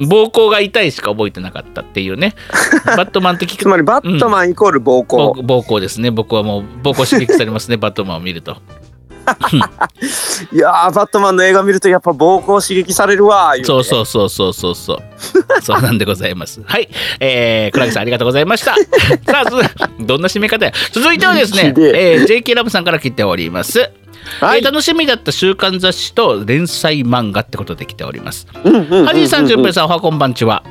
[0.00, 2.34] 膀胱が痛いしか覚えてなかったっていうね
[2.96, 5.32] バットマンって聞くつまりバットマンイコール暴行。
[5.32, 8.56] 膀膀胱ですね僕はもう膀胱刺激されますね バットマンを見ると
[10.52, 13.64] いやーバットマンの映画見るとやっぱ暴行刺激されるわー。
[13.64, 14.98] そうそうそうそうそうそう。
[15.60, 16.62] そうなんでございます。
[16.64, 16.88] はい。
[17.20, 18.74] えー、クラゲさんありがとうございました。
[18.74, 20.72] さあ、つどんな締め方や。
[20.92, 23.90] 続いてはですねええー、JK ラブさんから来ております。
[24.40, 28.46] はいえー楽しみだった週刊雑誌と連載漫画ってことで来ております。
[28.64, 30.62] うんうんうんうんはじいさん、じゅんぺいさん、おはこんばんちは。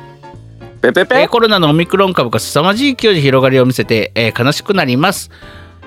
[0.80, 1.16] ペペペ。
[1.22, 5.30] えーコロナのオミクロン株が凄まじい勢いで広がりを見せて、えー悲しくなります。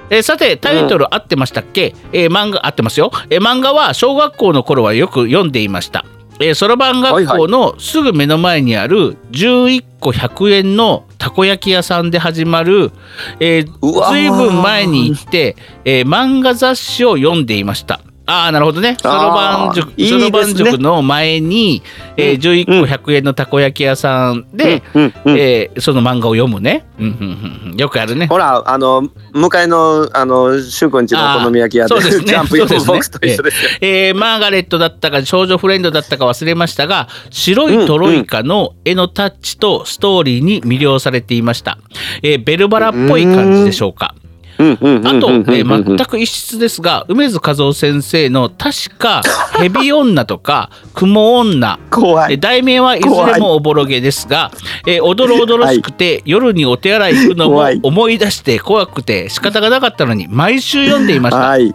[0.10, 6.06] えーさてタイトル合ってましたっけ、えー漫画合ってますよ、えー漫画は小学校の頃はよく読んでいました
[6.42, 12.92] えーそろばん学校のすぐ目の前にある11個100円のたこ焼き屋さんで始まる、
[13.40, 15.56] えーずいぶん前に行って、
[15.86, 18.02] えー漫画雑誌を読んでいました
[18.32, 18.98] ああなるほどね。
[19.02, 21.84] そろばん塾そろばん塾の前に、
[22.18, 28.28] えー11個100円のたこ焼き屋さんで、うんうんうんえーその漫画を読むね、うんうんうんうん、よくあるね。
[28.28, 32.26] ほらあの向かいのあのシュウ君ちのお好み焼き屋でですね。
[32.26, 32.86] ジャンプそうですね。
[32.88, 33.70] ボックスと一緒ですよ。
[33.82, 41.78] えーマーガレットだったか少女フレンドだったか忘れましたが白いトロイカの絵のタッチとストーリーに魅了されていました、
[42.24, 44.12] えーベルバラっぽい感じでしょうか。
[44.12, 44.21] うんうんうん
[44.62, 49.22] あと、えー全く一室ですが梅津和夫先生の確か
[49.60, 52.40] 「ヘビ女」とか「雲女」怖い。
[52.40, 54.52] 題名はいずれもおぼろげですが、
[54.86, 61.40] えーおどろおどろしくて、夜にお手洗い行くのも思い出して怖くて仕方がなかったのに毎週読んでいました。
[61.40, 61.74] はい。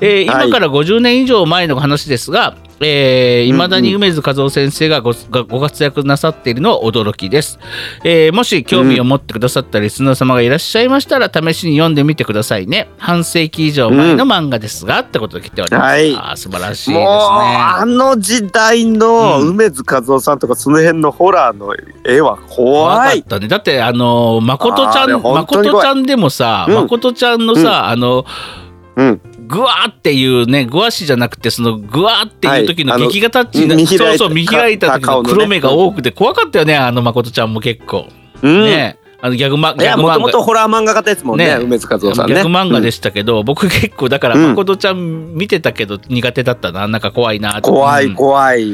[0.00, 7.58] えー今から50年以上前の話ですが、えー、未だに梅津和夫先生がごがご活躍なさっているのは驚きです、
[8.04, 12.88] えーもし興味を持ってくださったリスナー様がいらっしゃいましたら試しに読んでみてくださいね。
[12.98, 16.14] 半世紀以上前の漫画ですが、ってことで来ております、はい。
[16.14, 17.00] あー素晴らしいですね。
[17.00, 19.48] あの時代のうん。
[19.48, 21.74] 梅津和夫さんとかその辺のホラーの
[22.04, 23.22] 絵は怖い。
[23.22, 23.48] かったね。
[23.48, 26.74] だってあの誠ちゃん誠ちゃんでもさ、うん。
[26.74, 28.24] 誠ちゃんのさ、あの
[28.96, 29.20] うん。
[29.48, 38.06] グワーっていうねグワシじゃなくてそのグワーっていう時のはいあの劇画タッチな、見開いたそうそう見開いた時顔の黒目が多くて怖かったよねあの誠ちゃんも結構、
[38.42, 38.64] うん。
[38.64, 38.98] ね。
[39.20, 41.64] あのギャグマギいやもともとホラー漫画家ですもんねね。
[41.64, 42.34] 梅津和夫さんね。
[42.34, 44.42] ギャグ漫画でししたけど、僕結構だからうん。
[44.50, 48.14] 誠ちゃん見てたけど苦手だったななんか怖いなと怖いうん。
[48.14, 48.72] 怖い。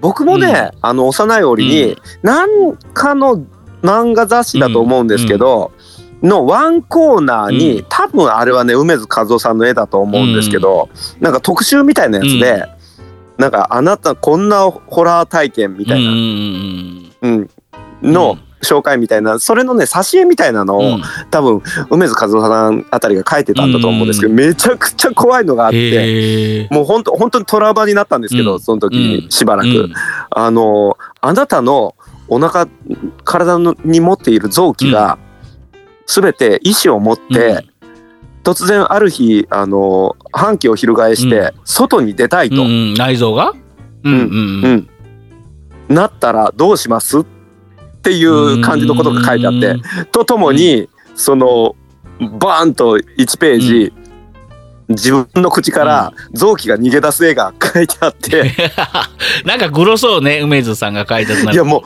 [0.00, 3.46] 僕もね、あの幼い折に、何かの
[3.82, 5.72] 漫画雑誌だと思うんですけど、
[6.22, 7.86] のワンコーナーに、うん。
[7.88, 10.88] 多分あれはね梅津和夫さんの絵だと思うんですけど、
[11.20, 12.66] なんか特集みたいなやつで、
[13.36, 17.12] なんかあなたこんなホラー体験みたいな、うん。
[17.22, 17.50] うん。
[18.02, 18.12] うん。
[18.12, 20.86] の紹介みたいなそれのね挿絵みたいなのを、うん。
[20.94, 26.68] うん多分梅津和夫さんあたりが描いてたんだと思うんですけど、めちゃくちゃ怖いのがあって。
[26.70, 28.60] もう本当本当にトラウマになったんですけど、うん。
[28.60, 29.02] その時うん。
[29.24, 29.94] にしばらく、うん。
[30.30, 31.96] あのあなたの
[32.28, 32.66] お腹
[33.24, 35.18] 体のに持っている臓器が
[36.06, 37.64] 全て意志を持って、
[38.42, 42.94] 突然ある日あの反旗を翻して外に出たいと、うんうん。
[42.94, 43.54] 内臓が？
[44.04, 44.88] うんうんうん。
[45.88, 45.94] うん。
[45.94, 47.20] なったらどうします？
[47.20, 47.24] っ
[48.02, 49.76] ていう感じのことが書いてあって、
[50.12, 51.74] とともに、その
[52.38, 53.92] バーンと1ページ、
[54.88, 58.52] 自分の口から臓器が逃げ出す絵が書いてあって、
[59.46, 61.82] なんかグロそうね梅津さんが書いたいやもう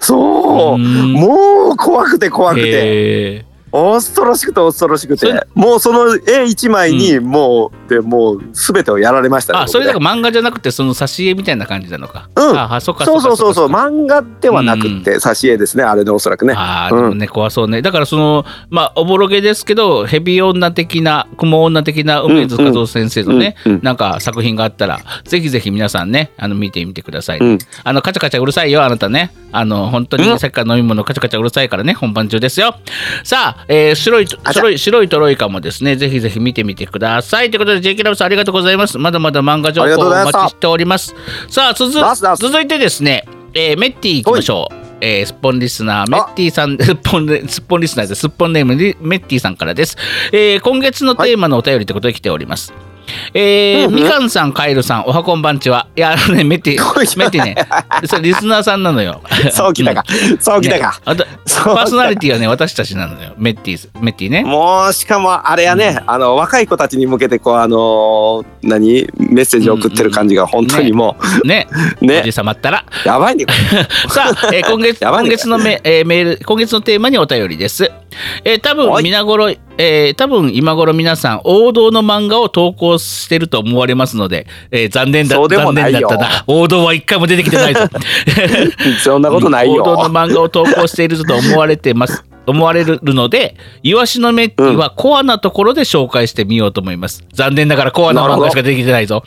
[0.00, 1.12] そう、ん。
[1.14, 12.28] もう怖くて怖くて恐ろしくて恐ろしくてもうその絵一枚にもう、でもう全てをやられましたねあそれだから漫画じゃなくてその挿絵みたいな感じなのか。
[12.36, 12.56] うん。
[12.56, 13.68] ああそっかそうそうそうそう。
[13.68, 16.54] 漫画ではなくって挿絵ですねあれでおそらくね。
[16.54, 17.82] ああでもね、怖そうね。
[17.82, 27.58] だからそのまあおぼろげですけどヘビ女的な雲女的な梅津和夫先生のね、うんうんなんか作品があったらぜひぜひ皆さんねあの見てみてください、うん。
[27.82, 29.34] あのカチャカチャうるさいよあなたね。
[29.50, 30.38] あの本当にうん。
[30.38, 32.76] さっきから飲み物カチャカチャうるさいからね本番中ですよ。
[33.24, 41.14] さあ、えー白いあ白い白いトロイカもですねぜひぜひ見てみてくださいということで JK ラブさんありがとうございますまだまだ漫画情報をお待ちしております
[41.48, 41.92] さあ続
[42.36, 44.74] 続いてですね、えーメッティ行きましょう。
[45.00, 48.22] えー、スッポンリスナー、メッティさん、スッポンレ、スッポンリスナーです。
[48.22, 49.96] スッポンネームにメッティさんからです。
[50.32, 52.72] えー今月のテーマのお便りということで来ております。
[53.34, 54.02] えーうんうん。
[54.04, 55.86] みかんさん、カエルさん、おはこんばんちは。
[55.96, 57.56] いや、あのね、メッティ、メッティね、
[58.06, 59.20] それリスナーさんなのよ。
[59.52, 60.04] そうきたか、
[60.40, 60.80] そうきたね。
[60.80, 63.32] か、あとそうパーソナリティはね、私たちなのよ。
[63.36, 64.42] メッティ、メッティね。
[64.44, 69.06] もうしかもあれやね、あの若い子たちに向けてこうあのー何？
[69.18, 71.66] メッセージを送ってる感じが本当にもね、
[72.00, 72.20] う ね。
[72.20, 72.84] おじさまったら。
[73.04, 73.44] やばいね。
[73.46, 73.52] こ
[74.08, 75.28] さあ、えー今月やばいね。
[75.30, 77.90] 今月のメ,、えーメール今月のテーマにお便りです。
[78.44, 87.80] えー多分はい皆頃、えー多分今頃皆さん王道の漫画を投稿してると思われますので、えー残念だ残念だったな王道は一回も出てきてないぞ。
[87.80, 87.88] れ
[89.02, 92.24] そんなことないよ、王道の漫画を投稿していると思われてます。
[92.46, 97.24] 思われるので、イワシのメッティはコアなところで紹介してみようと思います。
[97.32, 99.22] 残念ながらコアな漫画しか出てきてないぞ。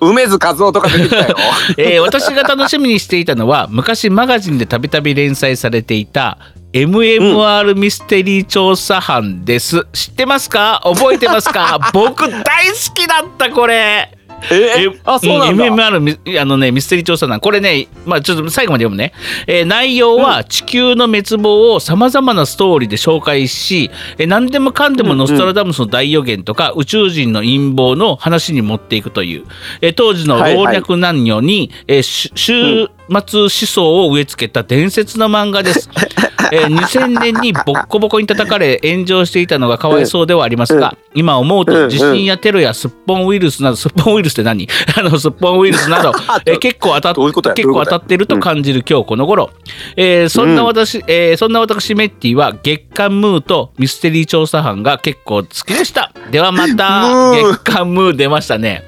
[0.00, 1.36] 梅津和夫とか出てきたよ
[1.78, 6.38] えー私が楽しみにしていたのは昔マガジンでたびたび連載されていた
[6.72, 10.80] MMR ミステリー調査班です、知ってますか？
[10.84, 11.78] 覚えてますか？
[11.92, 14.12] 僕大好きだったこれ。
[14.50, 14.86] え？
[15.04, 19.12] あそうなんだ、MMR ミあのねミステリー調査団これねまあちょっと最後まで読むね、
[19.46, 29.44] えー内容は地球の滅亡をさまざまなストーリーで紹介し、えー何でもかんでもノストラダムスの大予言とか、宇宙人の陰謀の話に持っていくという、
[29.82, 32.88] えー当時の老若男女に、えーし終
[33.28, 35.90] 末思想を植え付けた伝説の漫画です。
[36.52, 44.68] えー2000年にボッコボコに叩かれ炎上していたのがかわいそうではありますが、今思うと地震やテロやすっぽんウイルスなどすっぽんウイルスって何？
[44.96, 46.12] あのすっぽんウイルスなど、
[46.46, 47.14] えー結構当たっ
[47.54, 49.50] 結構当たってると感じる今日この頃、
[49.96, 56.12] えーそんな私、えーそんな私メッティは月刊ムーとミステリー調査班が結構好きでした。
[56.30, 58.84] ではまた月刊ムー出ましたね。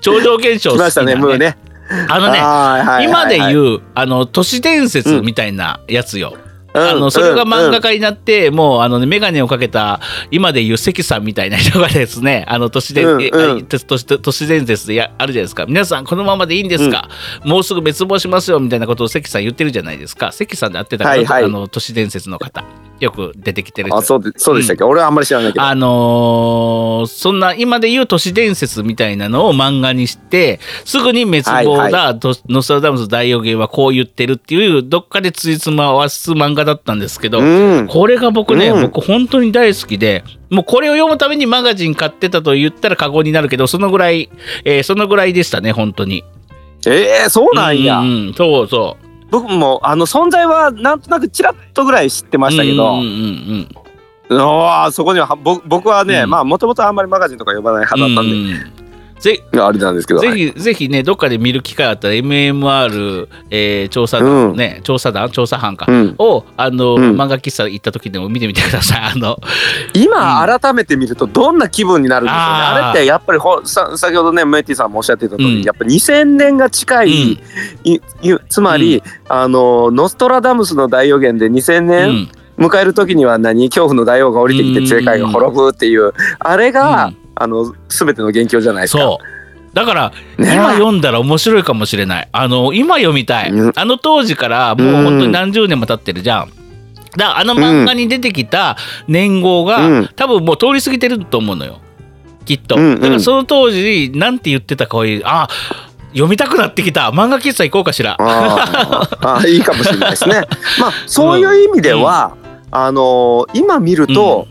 [0.00, 1.56] 超常現象好きな来ましたねムーね。
[2.08, 3.04] あのねはいはいはいはい。
[3.04, 6.45] 今で言うあの都市伝説みたいなやつよ、うん
[6.76, 10.00] あのそれが漫画うん家になって、もうあの、ね、眼鏡をかけた
[10.30, 13.66] 今で言う関さんみたいな人がですねあの都市伝,、えうんうん。
[13.66, 15.66] 都市都市伝説でやあるじゃないですか。
[15.66, 17.08] 皆さんこのままでいいんですか、
[17.44, 20.32] もうすぐ滅亡しますよみたいなことを関さん言ってるじゃないですか。
[20.32, 22.64] 関さんで会ってたから、あの都市伝説の方
[23.00, 23.88] よく出てきてる。
[23.88, 25.64] 人あそうでそうでしたっけ、俺はあんまり知らないけど。
[25.64, 37.86] あのーそんな今で言う都市伝説みたいなのを漫画にしてすぐに滅亡だ、はいとノストラダムス大予言はこう言ってるっていうどっかでついつまわす漫画だったんですけど、うん。
[37.86, 38.82] これが僕ね、うん。
[38.82, 44.30] 僕本当に大好きでもうこれを読むためにマガジン買ってたと言ったら過言になるけどそのぐらい、
[44.64, 46.24] えーそのぐらいでしたね本当に。
[46.86, 48.34] えー、そうなんや、うんうん。
[48.34, 49.05] そうそう。
[49.30, 53.68] 僕もあの存在はなんとなくちらっとぐらい知ってましたけど、うんうんうん
[54.28, 56.30] そこにはぼ僕はね、うん。
[56.30, 58.85] まあもともとあんまりマガジンとか読まない派だったんで、うん
[59.20, 60.20] ぜあれなんですけど。
[60.20, 60.38] ぜはい。
[60.52, 66.14] ひぜひねどっかで見る機会あったら MMR、えー調査団のね、調査団調査班か、うん。
[66.18, 67.16] をあの、うん。
[67.16, 69.00] 漫画喫茶行った時でも見てみてください。
[69.02, 69.38] あの
[69.94, 72.42] 今改めて見るとどんな気分になるんでしょうね。
[72.44, 75.62] あれってやっぱりほさ先ほどねメイティさんもおっしゃってた通り、うん。
[75.62, 77.40] やっぱ2000年が近い、い
[77.84, 78.00] い
[78.48, 82.28] つまり、あのノストラダムスの大予言で2000う年ん。
[82.58, 83.68] 迎える時には何？
[83.68, 84.86] 恐怖の大王が降りてきてうん。
[84.86, 86.12] 世界が滅ぶっていう。
[86.38, 88.98] あれが、うんあの全ての元凶じゃないですか。
[89.00, 89.74] そう。
[89.74, 92.28] だから、ね今読んだら面白いかもしれない。
[92.32, 93.72] あの今読みたい、うん。
[93.76, 96.52] あの当時からもう本当に何十年も経ってるじゃん。
[97.16, 98.76] だあの漫画に出てきた
[99.06, 100.08] 年号が、うん。
[100.16, 101.80] 多分もう通り過ぎてると思うのよ。
[102.46, 103.00] きっと、うんうん。
[103.00, 105.48] だからその当時なんて言ってたかをあ
[106.12, 107.10] 読みたくなってきた。
[107.10, 108.16] 漫画喫茶行こうかしら。
[108.18, 109.28] あー。
[109.28, 110.42] あーいいかもしれないですね。
[110.80, 112.34] まあそういう意味では、
[112.70, 114.48] あのー今見ると、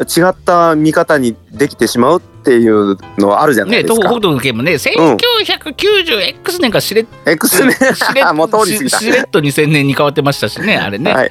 [0.00, 3.94] 違った見方にできてしまうっていうのはあるじゃないね、ですか。
[3.94, 8.98] 東北北斗の件もね、1990X 年からしれっ X ねしれっ もう通り過ぎた。
[8.98, 11.12] ししれっと2000年に変わってましたしね、あれね。
[11.12, 11.30] はい。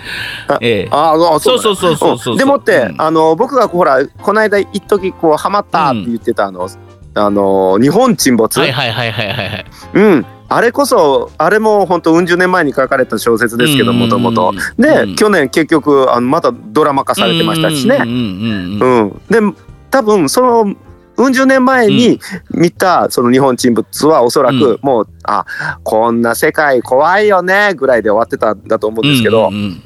[0.62, 6.70] ええああそうそうそうそうそううんでもって、うんあの僕がほらこの間一時こうハマったって言ってたあの、
[7.16, 9.66] あの日本沈没、はいはいはいはいはいはい。
[9.94, 15.16] うんあれこそあれも本当うん十年前に書かれた小説ですけどもともとで、うん。
[15.16, 17.98] 去年結局あのまたドラマ化されてましたしね。
[18.02, 19.10] うんうんうんうん。
[19.10, 19.58] うん、で
[19.92, 20.76] 多分その
[21.18, 22.20] うん十年前に
[22.52, 24.60] 見たその日本沈没はおそらうん。
[24.60, 25.46] くもう、あ
[25.84, 29.84] こんな世界怖いよねぐらいで終わってたんだと思うんですけど、うんうんうん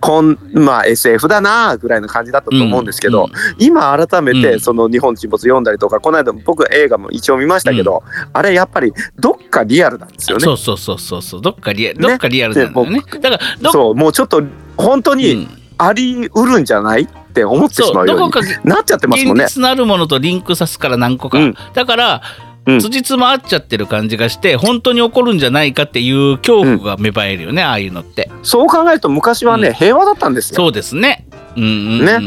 [0.00, 4.42] こんまあ SF だなぐらいの感じだったと思うんですけど、今改めうん。
[4.42, 8.02] てその日本沈没読んだりとかこの間僕映画も一応見ましたけど、
[8.32, 10.44] あれやっぱりどっかリアルなんですよね。
[10.44, 11.40] そうそうそうそうそう。
[11.40, 13.00] どっかリアル、どっかリアルなんだよね。
[13.20, 14.42] だからどそうもうちょっと
[14.76, 15.48] 本当うにん
[15.78, 16.64] ありうるん。
[16.64, 18.32] じゃないって思ってしまうように
[18.64, 19.54] なっちゃってますもんね現。
[19.54, 22.22] 実なるものとリンクさすから何個か、うんだから
[22.66, 22.80] うん。
[22.80, 28.30] 辻褄合っちゃってる感じがして本当に起こるんじゃないかっていう恐怖が芽生えるよね、ああいうのって。
[28.42, 29.74] そう考えると昔はね、うん。
[29.74, 30.56] 平和だったんですよ。
[30.56, 31.26] そうですね。
[31.56, 32.18] うんうんうんうんねう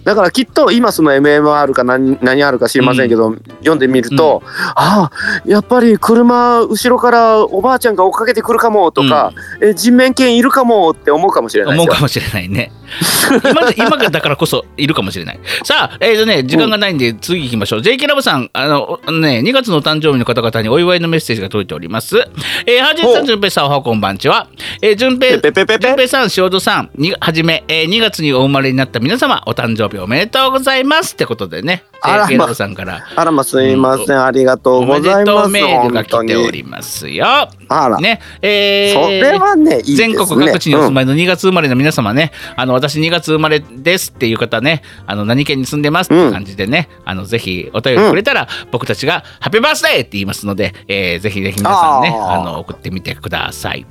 [0.00, 0.04] ん。
[0.04, 4.42] だからきっと今その MMR か何何あるか知りませんけど、読んでみると、
[4.74, 11.74] ああやっぱり車後ろからおばあちゃんが追っかけてくるかもとか、え人面犬いるかもって思うかもしれない。
[11.74, 12.72] 思うかもしれないね。
[13.76, 15.40] 今がだからこそいるかもしれない。
[15.64, 17.80] さあ、えーとね、時間がないんで次行きましょう。
[17.80, 22.18] JK ラブさん、あの、ね、2月のお誕生日の方々にお祝いのメッセージが届いております。
[22.66, 24.48] えー、はじめさん、じゅんぺいさん、おはこんばんちは。
[24.80, 31.14] えー、じゅんぺい、ぺいさん、塩戸さん、にはじめ、えー、2月にお生まれになった皆様、お誕生日おめでとうございます。
[31.14, 35.48] ってことでね、あら JK ラブさんから、あらますいません、ありがとおうごめでとざいます。
[35.48, 36.52] うメールが来ておに。
[36.52, 37.48] りますよ。
[37.68, 39.96] あら、ね、えー、それはねいいね。
[39.96, 53.86] 全国各地にお住うんまいの2月生まれの皆様ね、あの私2月生まれですっていう方ね、あの何県に住んでますって感じでね、あのぜひお便りくれたら、僕たちがハッピーバースデーって言いますので、えーぜひぜひ皆さんね、あの送ってみてください。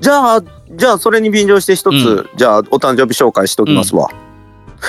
[0.00, 0.42] じゃあ
[0.72, 4.08] じゃあそれに便乗して一つ、うじゃあお誕生日紹介しておきますわ。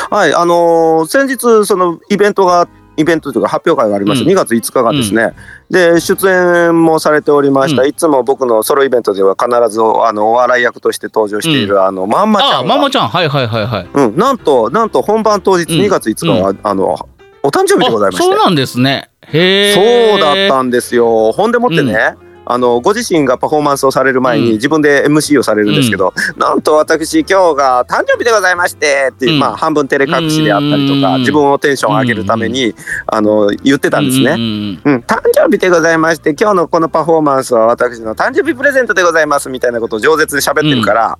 [0.09, 2.67] はいあのー先日そのイベントが
[3.01, 4.31] イベントというか発表会がありました、うん。
[4.31, 5.33] 2月5日がですね、
[5.69, 7.89] で出演もされておりました、うん。
[7.89, 12.75] いつも僕のソロイベントでは必ずあのお笑い役として登場している、あのまんまちああ、ゃんが。
[12.75, 13.87] ママちゃん、はいはいはいはい。
[13.93, 15.85] うん、なんとなんと本番当日うん。
[15.85, 16.95] 2月5日は、あの
[17.43, 18.23] お誕生日でございまして。
[18.23, 19.09] あそうなんですね。
[19.23, 21.31] へそうだっんたんですよ。
[21.31, 22.15] ほんでもってね、
[22.45, 24.53] あのご自身がパフォーマンスをされる前に、うん。
[24.53, 29.39] 自分で MC をされるんですけど、なんと私今日が誕生日でございましてっていう、うん。
[29.39, 31.19] まあ半分照れ隠しであったりとか、うん。
[31.21, 32.73] 自分をテンション上げるために、
[33.07, 34.31] あの言ってたんですね。
[34.31, 41.19] うんうんうん、誕生日でございまして今日のこのパフォーマンスは私の誕生日プレゼントでございますみたいなことを饒舌で喋ってるから、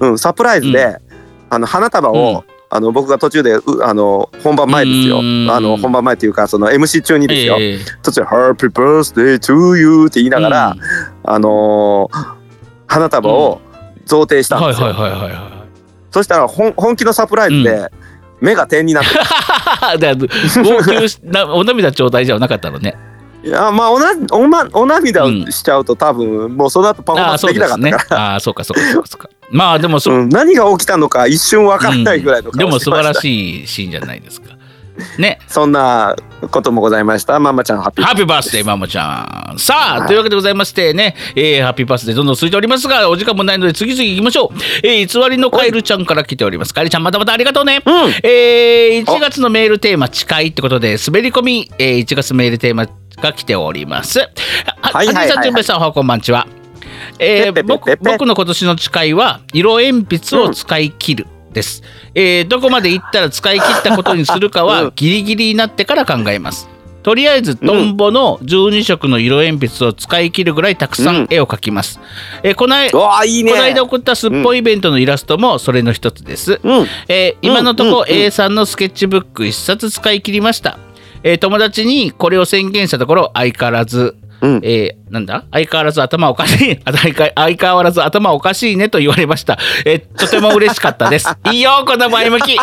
[0.00, 0.18] うん。
[0.18, 0.98] サプライズで、
[1.50, 5.48] あの花束を、うんあの僕が途中でうあの本番前ですよ、うん。
[5.48, 7.78] あの本番前っていうかその MC 中にですよ、ええ。
[8.02, 10.76] 途中で「Happy Birthday to you」って言いながら、
[11.22, 12.34] あのー
[12.86, 13.60] 花束を
[14.06, 14.92] 贈呈したんですよ。
[16.10, 17.90] そしたら本本気のサプライズで
[18.40, 22.96] 目が点になって、 だ号泣しなお涙頂戴じゃなかったのね。
[23.44, 28.16] いやまあおなお,、ま、お涙をしちゃうと多分もうその後パフォーマンスでできなかったから、すね。
[28.16, 29.30] ああそうかそうかそうかそうか。
[29.50, 34.53] まあでもそ、うん、何が起きたのか一瞬わからないぐらいのでも素晴らいしいシーンじゃないですか。
[35.18, 35.38] ね。
[35.48, 36.14] そんな
[36.50, 39.58] こともございましたママちゃんハッピーハッピーバースデーママちゃん。
[39.58, 44.86] さあ、はいというわけでございましてね、えーハッピーバースデーどんどん続いておりますが、お時間もないので次々行きましょう。
[44.86, 46.74] えー偽りのカエルちゃんから来ております。
[46.74, 47.82] カエルちゃんまたまたありがとうね。
[47.84, 52.86] うんえー1月のメールテーマ近いってことで、滑り込み、えー1月メールテーマ
[53.22, 54.20] が来ております。
[54.80, 56.46] はじさん、じゅんべいさん、おはこんばんちは。
[57.18, 61.82] え僕僕の今年の誓いは色鉛筆を使い切るです、
[62.14, 64.92] えーどこまで行ったら使い切ったことにするかうはん。
[64.94, 66.68] ギリギリになってから考えます。
[67.02, 72.00] とりあえずトンボの12色の色鉛筆を使い切るぐらいたくさん絵を描きます、
[72.42, 73.52] えーこのいいね。
[73.52, 76.86] この間送ったすっぽいイベントのイラストもそれの一つです、うん。
[77.08, 80.78] えー今のとこ A さんのスケッチブック一冊使い切りました、
[81.22, 84.60] えー友達にこれを宣言したところ相変わらず、うん。
[84.62, 85.44] えーなんだ？
[85.52, 86.78] 相変わらず頭おかしい。
[87.34, 91.28] 相変わらず頭おかしいねと言われました、えーとても嬉しかったです。
[91.52, 92.56] いいよこの前向き。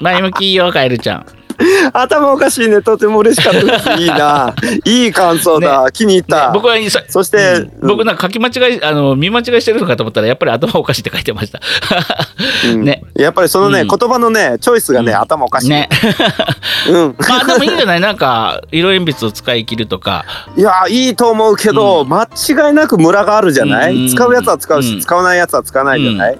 [0.00, 1.26] 前向きいいよカエルちゃん
[1.92, 2.82] 頭おかしいね。
[2.82, 3.90] とても嬉しかったです。
[4.02, 4.54] いいな。
[4.84, 6.50] いい感想だ、気に入った、ね。
[6.54, 7.88] 僕はさそして、うん。
[7.88, 11.60] 僕なんか書き間違いあの見間違いしてるのかと思ったらやっぱり頭おかしいって書いてました。
[12.66, 12.84] うん。
[12.84, 13.02] ね。
[13.14, 13.88] やっぱりそのね、うん。
[13.88, 15.88] 言葉のねチョイスがね、頭おかしい、ね。
[16.88, 20.24] うん、まあでもいいんじゃないなんか色鉛筆を使い切るとか。
[20.56, 24.08] いやいいと思うけど、間違いなくムラがあるじゃない、うん。
[24.08, 25.00] 使うやつは使うし、うん。
[25.00, 26.38] 使わないやつは使わないじゃない、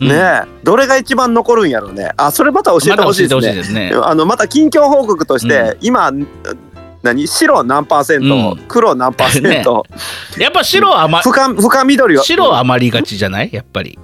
[0.00, 0.64] うん。
[0.64, 2.12] どれが一番残るんやろうね。
[2.16, 4.02] あそれまた教えてほしいですね,、まね。
[4.06, 6.10] あのまた近況報告として、う今
[7.02, 7.26] 何？
[7.26, 8.64] 白何パーセント、うん。
[8.68, 9.86] 黒何パーセント、
[10.38, 12.24] やっぱ白余深深緑は。
[12.24, 13.50] 白余りがちじゃない？
[13.52, 13.98] やっぱり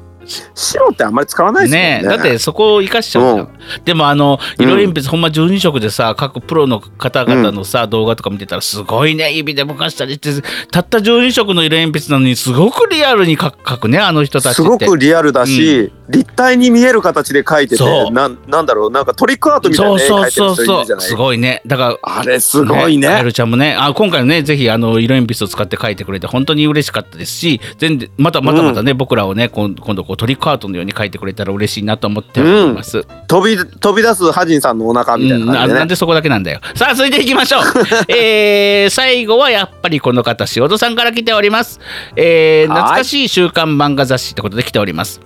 [0.55, 2.01] 白ってあんまり使わないですね。
[2.03, 10.31] ねだってそこを生かしちゃうじゃん、でもあの色鉛筆ほんま12色でさ各プロの方々のさ、動画とか見てたらすごいね指でぼかしたりして
[10.71, 14.63] たった12色の色鉛筆なのにすごくリアルに描くねあの人たちって。
[14.63, 21.07] すごくリアルだし、立体に見える形で描いててなんなんだろうなんかトリックアートみたいな絵描いてる人いるじゃない？
[21.07, 21.63] すごいね。
[21.67, 23.09] だからあれすごいね。
[23.09, 36.61] カエルちゃんもねあ今回ねぜひあの色鉛筆を使って描いてくれて本当に嬉しかったですし全然またまたまたね、僕らをね今今度こうトリックアートのように描いてくれたら嬉しいなと思っております、飛び飛び出すハジンさんのお腹みたいなうん、なんでそこだけなんだよ。
[36.75, 37.63] さあ続いていきましょう。
[38.13, 41.81] えー、最後はやっぱりこの方塩戸さんから来ております。
[42.17, 45.21] えー、はい懐かしい週刊漫画雑誌ってことで来ております、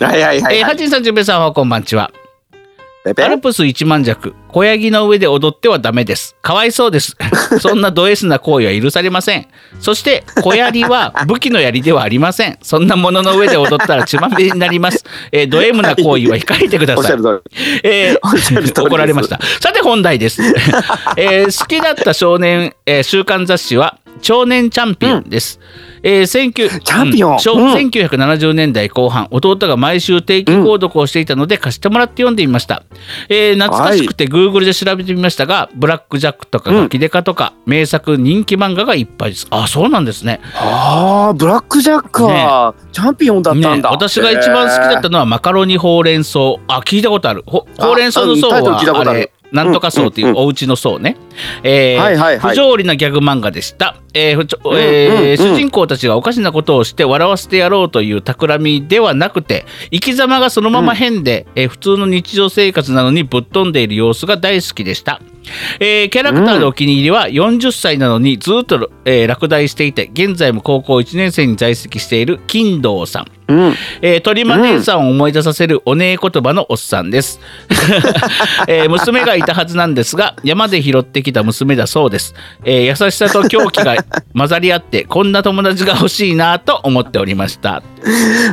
[0.00, 0.20] はい。
[0.20, 0.22] はい。
[0.22, 2.10] はい、えー、はいハジンさんじゅんべいさんはこんばんちは
[3.02, 6.36] アルプス一万弱小ヤギの上で踊ってはダメです。
[6.42, 7.16] かわいそうです。
[7.58, 9.46] そんなド S な行為は許されません。
[9.80, 12.58] そして小槍は武器の槍ではありません。
[12.60, 17.12] そんなものの上で踊ったら血まみれになります、えー、ド M な行為は控えてください。
[18.82, 19.40] 怒られました。
[19.60, 20.42] さて本題です。
[21.16, 25.58] えー好きだった少年、えー週刊雑誌は少年チャンピオンです。
[26.02, 27.32] えー、19チャンピオン。
[27.32, 27.38] うん。
[27.38, 27.72] 小うん。
[27.72, 29.28] 1970年代後半。
[29.30, 32.82] 弟が毎週定期購読をしていたので貸してもらって読んでみました、
[33.28, 39.46] えー懐かしくて Google で調べてみましたが、ブラック・ジャックとかガキデカとか、名作人気漫画がいっぱいです。
[39.50, 40.40] あそうなんですね。
[40.54, 46.38] ああブラックジャックはチャンピオンだったんだ、ね、私が一番好きだったのはマカロニほうれん草。
[46.68, 47.42] あ聞いたことある。
[47.46, 51.16] ほほうれん草の層はあれなんとか層っていうお家の層ね、
[52.38, 53.96] 不条理なギャグ漫画でした、
[55.36, 65.20] 主人公たちがおかしなことをして笑わせてやろうという企みではなくて生き様がそのまま変で、えー普通の日常生活なのにぶっ飛んでいる様子が大好きでした、
[65.78, 73.74] えーキャラクターのお気に入りは40歳なのにずっと、えー落第していて現在も高校1年生に在籍している金堂さんうん。
[74.02, 77.40] えー、鳥間姉さんを思い出させるお姉言葉のおっさんです、
[78.66, 82.34] えー娘がいたはずなんですが山で拾ってきた娘だそうです、
[82.64, 83.96] えー優しさと狂気が
[84.36, 87.82] 混ざり合ってこんな友達が欲しいなと思っておりました。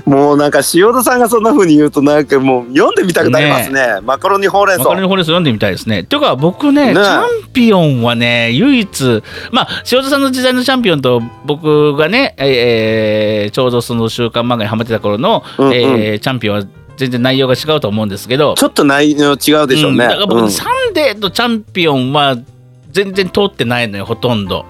[0.06, 4.00] もうなんか塩田さんがそんな風に言うとなんかもう読んでみたくなりますね。
[4.04, 4.84] マカロニほうれん草。
[4.84, 6.04] マカロニホレンス読んでみたいですね。
[6.04, 15.74] ていうか僕ねねチャンピオンはね唯一まあ塩田さんの時代のチャンピオンと僕がね、えーちょうどその週刊漫画にハマってた頃の、うんうん。
[15.74, 16.64] えーチャンピオンは
[16.98, 18.56] 全然内容が違うと思うんですけど。
[18.56, 19.98] ちょっと内容違うでしょうね、ん。
[19.98, 20.52] だから僕、うん。
[20.52, 22.38] サンデーとチャンピオンは
[22.92, 24.66] 全然通ってないのよほとんど、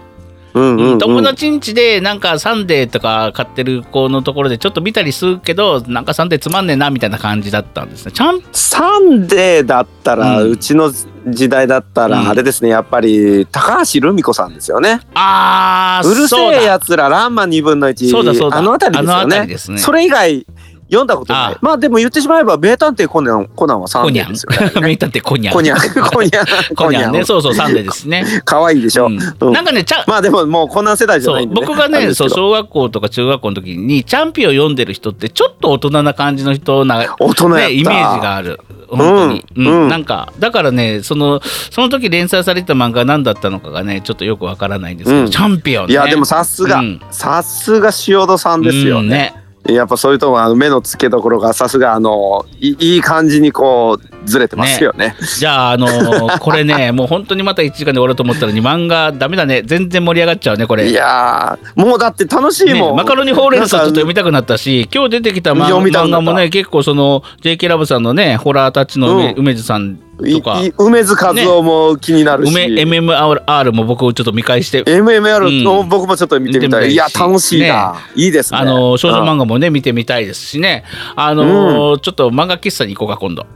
[0.57, 0.97] うんうんうん。
[0.99, 8.11] 友達ん家でなんかサンデーとか買ってる子のところでちょっと見たりするけどなんかサンデーつまんねえなみたいな感じだったんですね。
[8.11, 10.91] チャンサンデーだったら、ううんちの
[11.27, 12.11] 時代だったうん。
[12.11, 12.69] らあれですね。
[12.69, 14.99] やっぱり高橋留美子さんですよね。
[15.13, 18.57] あーうる星やつららんま2分の1そうだそうだ。
[18.57, 19.23] あの辺りですよね。
[19.23, 19.77] 辺りですね。
[19.77, 20.45] それ以外
[20.87, 21.53] 読んだことない。
[21.53, 24.81] あまあでも言ってしまえば名探偵コナンコナンはサンコニャデーですよ。
[24.81, 25.53] 名探偵コニャン。
[25.53, 25.77] コニャン。
[26.09, 26.75] コニャン。
[26.75, 27.19] コニャンね。
[27.19, 38.59] コそうそうサンデーですね、 可愛いでしょ、うなんかねチャンまあでももうコナン世代じゃないんで、ね、僕がねそう小学校とか中学校の時にチャンピオン読んでる人ってちょっと大人な感じの人な大人ね、イメージがある。
[38.89, 39.83] 本当に、うん。
[39.83, 39.89] うん。
[39.89, 45.29] なんかだからねそのその時連載されてた漫画が何だったのかがねちょっとよくわからないんですけど、うん。
[45.29, 45.93] チャンピオンね。
[45.93, 47.01] いやでもさすが、うん。
[47.11, 55.15] さすが塩戸さんですよねやっぱそういうとこあの目の付けどころがさすがあのいいい感じにこうずれてますよね。
[55.37, 59.63] じゃあ、あのー これね、もう本当にまた1時間で終わると思ったのに、漫画ダメだね。
[59.65, 60.89] 全然盛り上がっちゃうね、これ。
[60.89, 62.97] いやー、もうだって楽しいもん。
[62.97, 75.89] ねマカロニほうれん草ちょっと読みたくなったし、今日出てきた漫画もね、結構その、JK ラブさんのね、ホラータッチの梅,、うん梅津さんとか、梅津和夫も気になるし、梅 MMR も僕ちょっと見返して、MMR のうん。
[75.89, 76.89] 僕もちょっと見てみたい。
[76.89, 77.95] 見てみたいや、楽しいな。
[78.15, 78.59] いいですね。
[78.59, 79.37] あの少女漫画。
[79.37, 80.83] 画もね見てみたいですしね。
[81.15, 83.45] あのちょっと漫画喫茶に行こうか今度。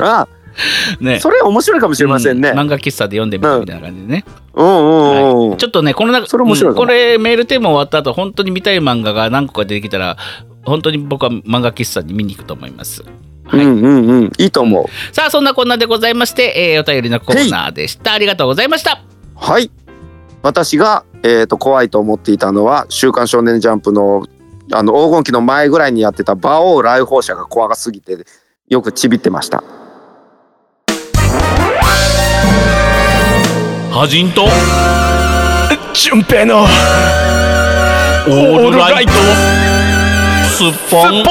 [0.00, 0.26] あ
[1.00, 1.18] ね。
[1.20, 2.50] それ面白いかもしれませんね。
[2.50, 2.58] うん。
[2.58, 4.66] 漫画喫茶で読んでみたみたいな感じでね、うん。
[4.66, 5.48] うんうん。
[5.50, 5.58] はい。
[5.58, 10.16] ちょっとねこの中それ面白いうんこれメールテーマ終わった後本当に見たい漫画が何個か出てきたら
[10.64, 13.02] 本当に僕は漫画喫茶に見に行くと思います
[13.56, 13.64] はい。
[13.64, 14.32] うんうんうん。
[14.38, 14.86] いいと思う。
[15.14, 18.14] さあそんなこんなでございまして、えーお便りのコーナーでした。
[18.14, 19.02] ありがとうございました。
[19.36, 19.70] はい。
[20.42, 24.26] 私が、えー、と怖いと思っていたのは「週刊少年ジャンプの」
[24.72, 28.16] あの黄金期の前ぐらいにやってた馬王来訪者が怖がすぎて
[28.68, 29.62] よくちびってました。
[33.90, 34.48] ハジンと？
[35.92, 39.12] 純平のオールライト？
[40.48, 41.22] スッポン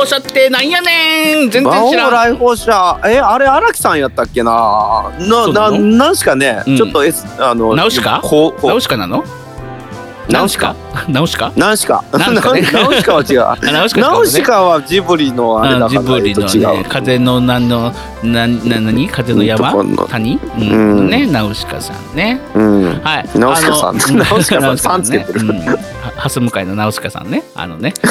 [0.00, 2.10] 王来訪者ってなんやねん全然知らん。
[2.10, 5.12] 来訪者えあれ荒木さんやったっけな。
[5.18, 6.76] なななんしかね、うん。
[6.76, 8.22] ちょっと、S、あのナウシカ？
[8.62, 9.24] ナウシカなの？
[10.28, 10.74] ナウシカ
[11.08, 12.34] ナウシカナウシカナウ
[12.94, 13.40] シカは違う。
[13.42, 13.88] あナウ
[14.26, 17.92] シカはジブリのあれだジからブリのね風の何の
[18.22, 19.08] なな何？
[19.08, 19.72] 風の山？
[20.08, 20.36] 谷？
[20.36, 21.06] ううん。
[21.06, 22.40] んねナウシカさんね。
[22.54, 23.00] うん。
[23.02, 23.38] はい。
[23.38, 23.96] ナウシカさん。
[24.18, 25.40] ナウシカさんさんつけてる。
[26.16, 27.42] ハス向かいのナウシカさんね。
[27.54, 27.94] あのね。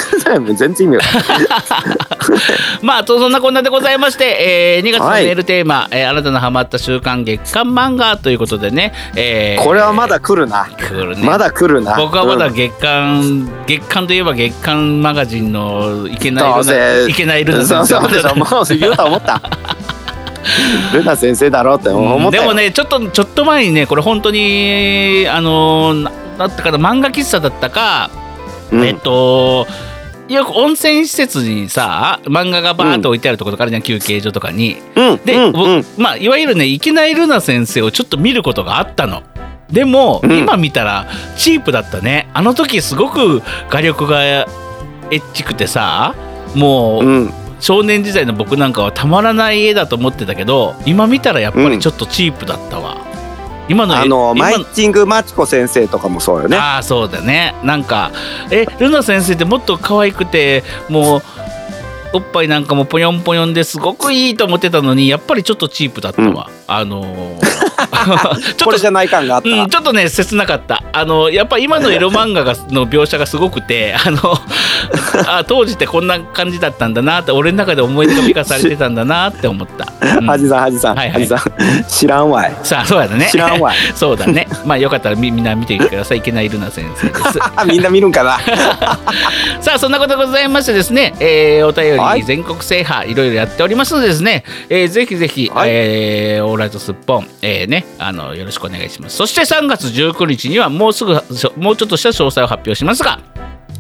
[0.56, 1.04] 全然意味が
[2.82, 5.26] まあとそんなこんなでございまして、えー、2月のはい。
[5.26, 10.68] メールテーマ、えー新たなハマった週刊月刊漫画ということでね、えーこれはまだ来るな。
[10.78, 11.24] 来るね。
[11.24, 18.02] まだ来るな僕はまだうん月刊、月刊といえば月刊マガジンのいけないどうせいけないルナ先生。
[18.02, 19.42] そうでしょもう言うと思った。
[20.94, 22.44] ルナ先生だろうって思ったよ。
[22.44, 28.10] でもねちょっとちょっと前にねこれ本当にあのなだったかな漫画喫茶だったか、
[28.72, 28.86] うん。
[28.86, 29.68] えっと
[30.30, 34.78] よく温泉施設にさ漫画がバーッと置いてあるところとかあるじゃん、休憩所とかに。
[34.96, 35.86] うんで、うん。
[35.98, 39.24] まあいわゆるねいけないルナ先生をちょっと見ることがあったの。
[39.72, 40.40] でも、うん。
[40.40, 41.08] 今見たら
[41.38, 42.30] チープだったね。
[42.34, 44.46] あの時すごく画力がエ
[45.12, 46.16] ッチくてさ
[46.56, 47.34] もう、うん。
[47.60, 53.06] 少年時代の僕なんかはたまらない絵だと思ってたけど今見たらやっぱりちょっとチープだったわ。
[53.68, 56.58] 今の絵あの今マイチングマチコ先生とかもそうよね。
[56.58, 57.54] ああそうだね。
[57.64, 58.12] なんか
[58.50, 61.22] えルナ先生ってもっと可愛くてもう
[62.14, 67.40] おっぱいなんかもぽよんぽよんですごくいいと思ってたのにやっぱりちょっとチープだったわ、あのー
[68.58, 70.84] ちょっとじゃない感があった、うん、ちょっとね切なかった。
[70.92, 74.20] あのやっぱ今のエロ漫画がの描写がすごくて あの
[75.28, 80.26] あ当時ってこんな感じだったんだなって俺の中で思い出が美化されてたんだなって思った、うん。
[80.26, 81.28] ハジさんハジさん、はいはい。
[81.28, 81.40] さん。
[81.88, 82.56] 知らんわい。
[82.64, 83.28] さあそうやだね。
[83.32, 83.78] 知らんわい。
[83.96, 84.48] そうだね。
[84.66, 86.20] まあよかったらみみんな見てください。
[86.20, 87.22] いけないルナ先生です。
[87.56, 88.40] あ みんな見るんかな。
[89.62, 92.20] さあそんなことでございましてですね、えーお便はい。
[92.20, 95.70] り全国制覇いろいろやっておりますのでですね、えーぜひぜひ、はい。
[95.72, 99.18] えーオーライトスッポン、えーね、あのよろしくお願いします。
[99.18, 101.14] そして3月19日にはもうすぐ
[101.58, 103.20] もうちょっとした詳細を発表しますが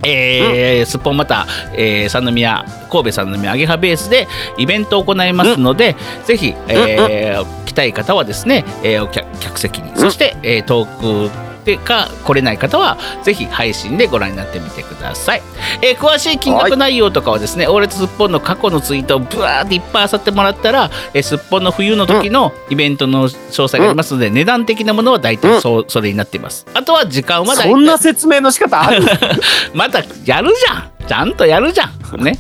[0.05, 4.27] えーすっぽんまた、えー三宮神戸三宮アゲハベースで
[4.57, 15.41] イベントを行いますので、ぜひ、えー来たい方はですね、えーお客客席にそして、えー遠くでか来れない方はぜひ配信でご覧になってみてください、
[15.83, 26.65] えー詳しい金額内容とかはですね、オーレツすっぽんの過去のツイートをブワーっていっぱい漁ってもらったら、えーすっぽんの冬の時のイベントの詳細がありますので、値段的なものは大体そうそれになっています。
[26.73, 29.03] あとは時間は大体そんな説明の仕方ある？
[29.73, 30.89] またやるじゃん。
[31.07, 32.23] ちゃんとやるじゃん。
[32.23, 32.37] ね。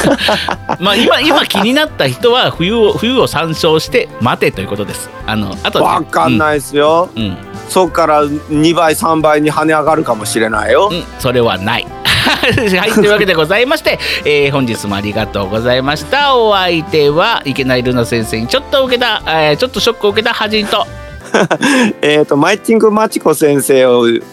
[0.80, 5.08] まあ今今気になった人は冬を冬を参照して待てということです。
[5.26, 11.86] あのあとわかんないですよ、うん、うんそっから2倍3倍に跳ね上がるかもしれないよ、うんそれはない。
[12.26, 16.34] はいというわけでございまして、えー本日もありがとうございました。
[16.36, 20.86] お相手はいけないルナ先生にちょっと受けた、えーちょっとショックを受けたハジンと。
[22.02, 23.84] えっ、とマイチングマチコ先生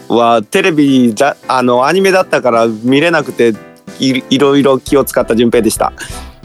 [0.07, 3.53] はテレビじゃあのアニメだったから見れなくて
[3.99, 5.91] いいろいろ気を使った順平でした。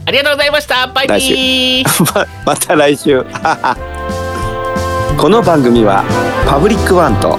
[0.06, 0.86] ありがとうございました。
[0.86, 2.04] バイビー。
[2.14, 3.24] ままた来週
[5.18, 6.04] この番組は
[6.46, 7.38] パブリックワンと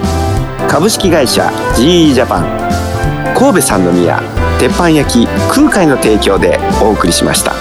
[0.68, 4.22] 株式会社 GE ジャパン神戸三宮
[4.60, 7.53] 鉄板焼き空海の提供でお送りしました。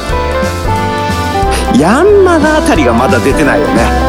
[1.79, 4.08] ヤンマガあたりがまだ出てないよね。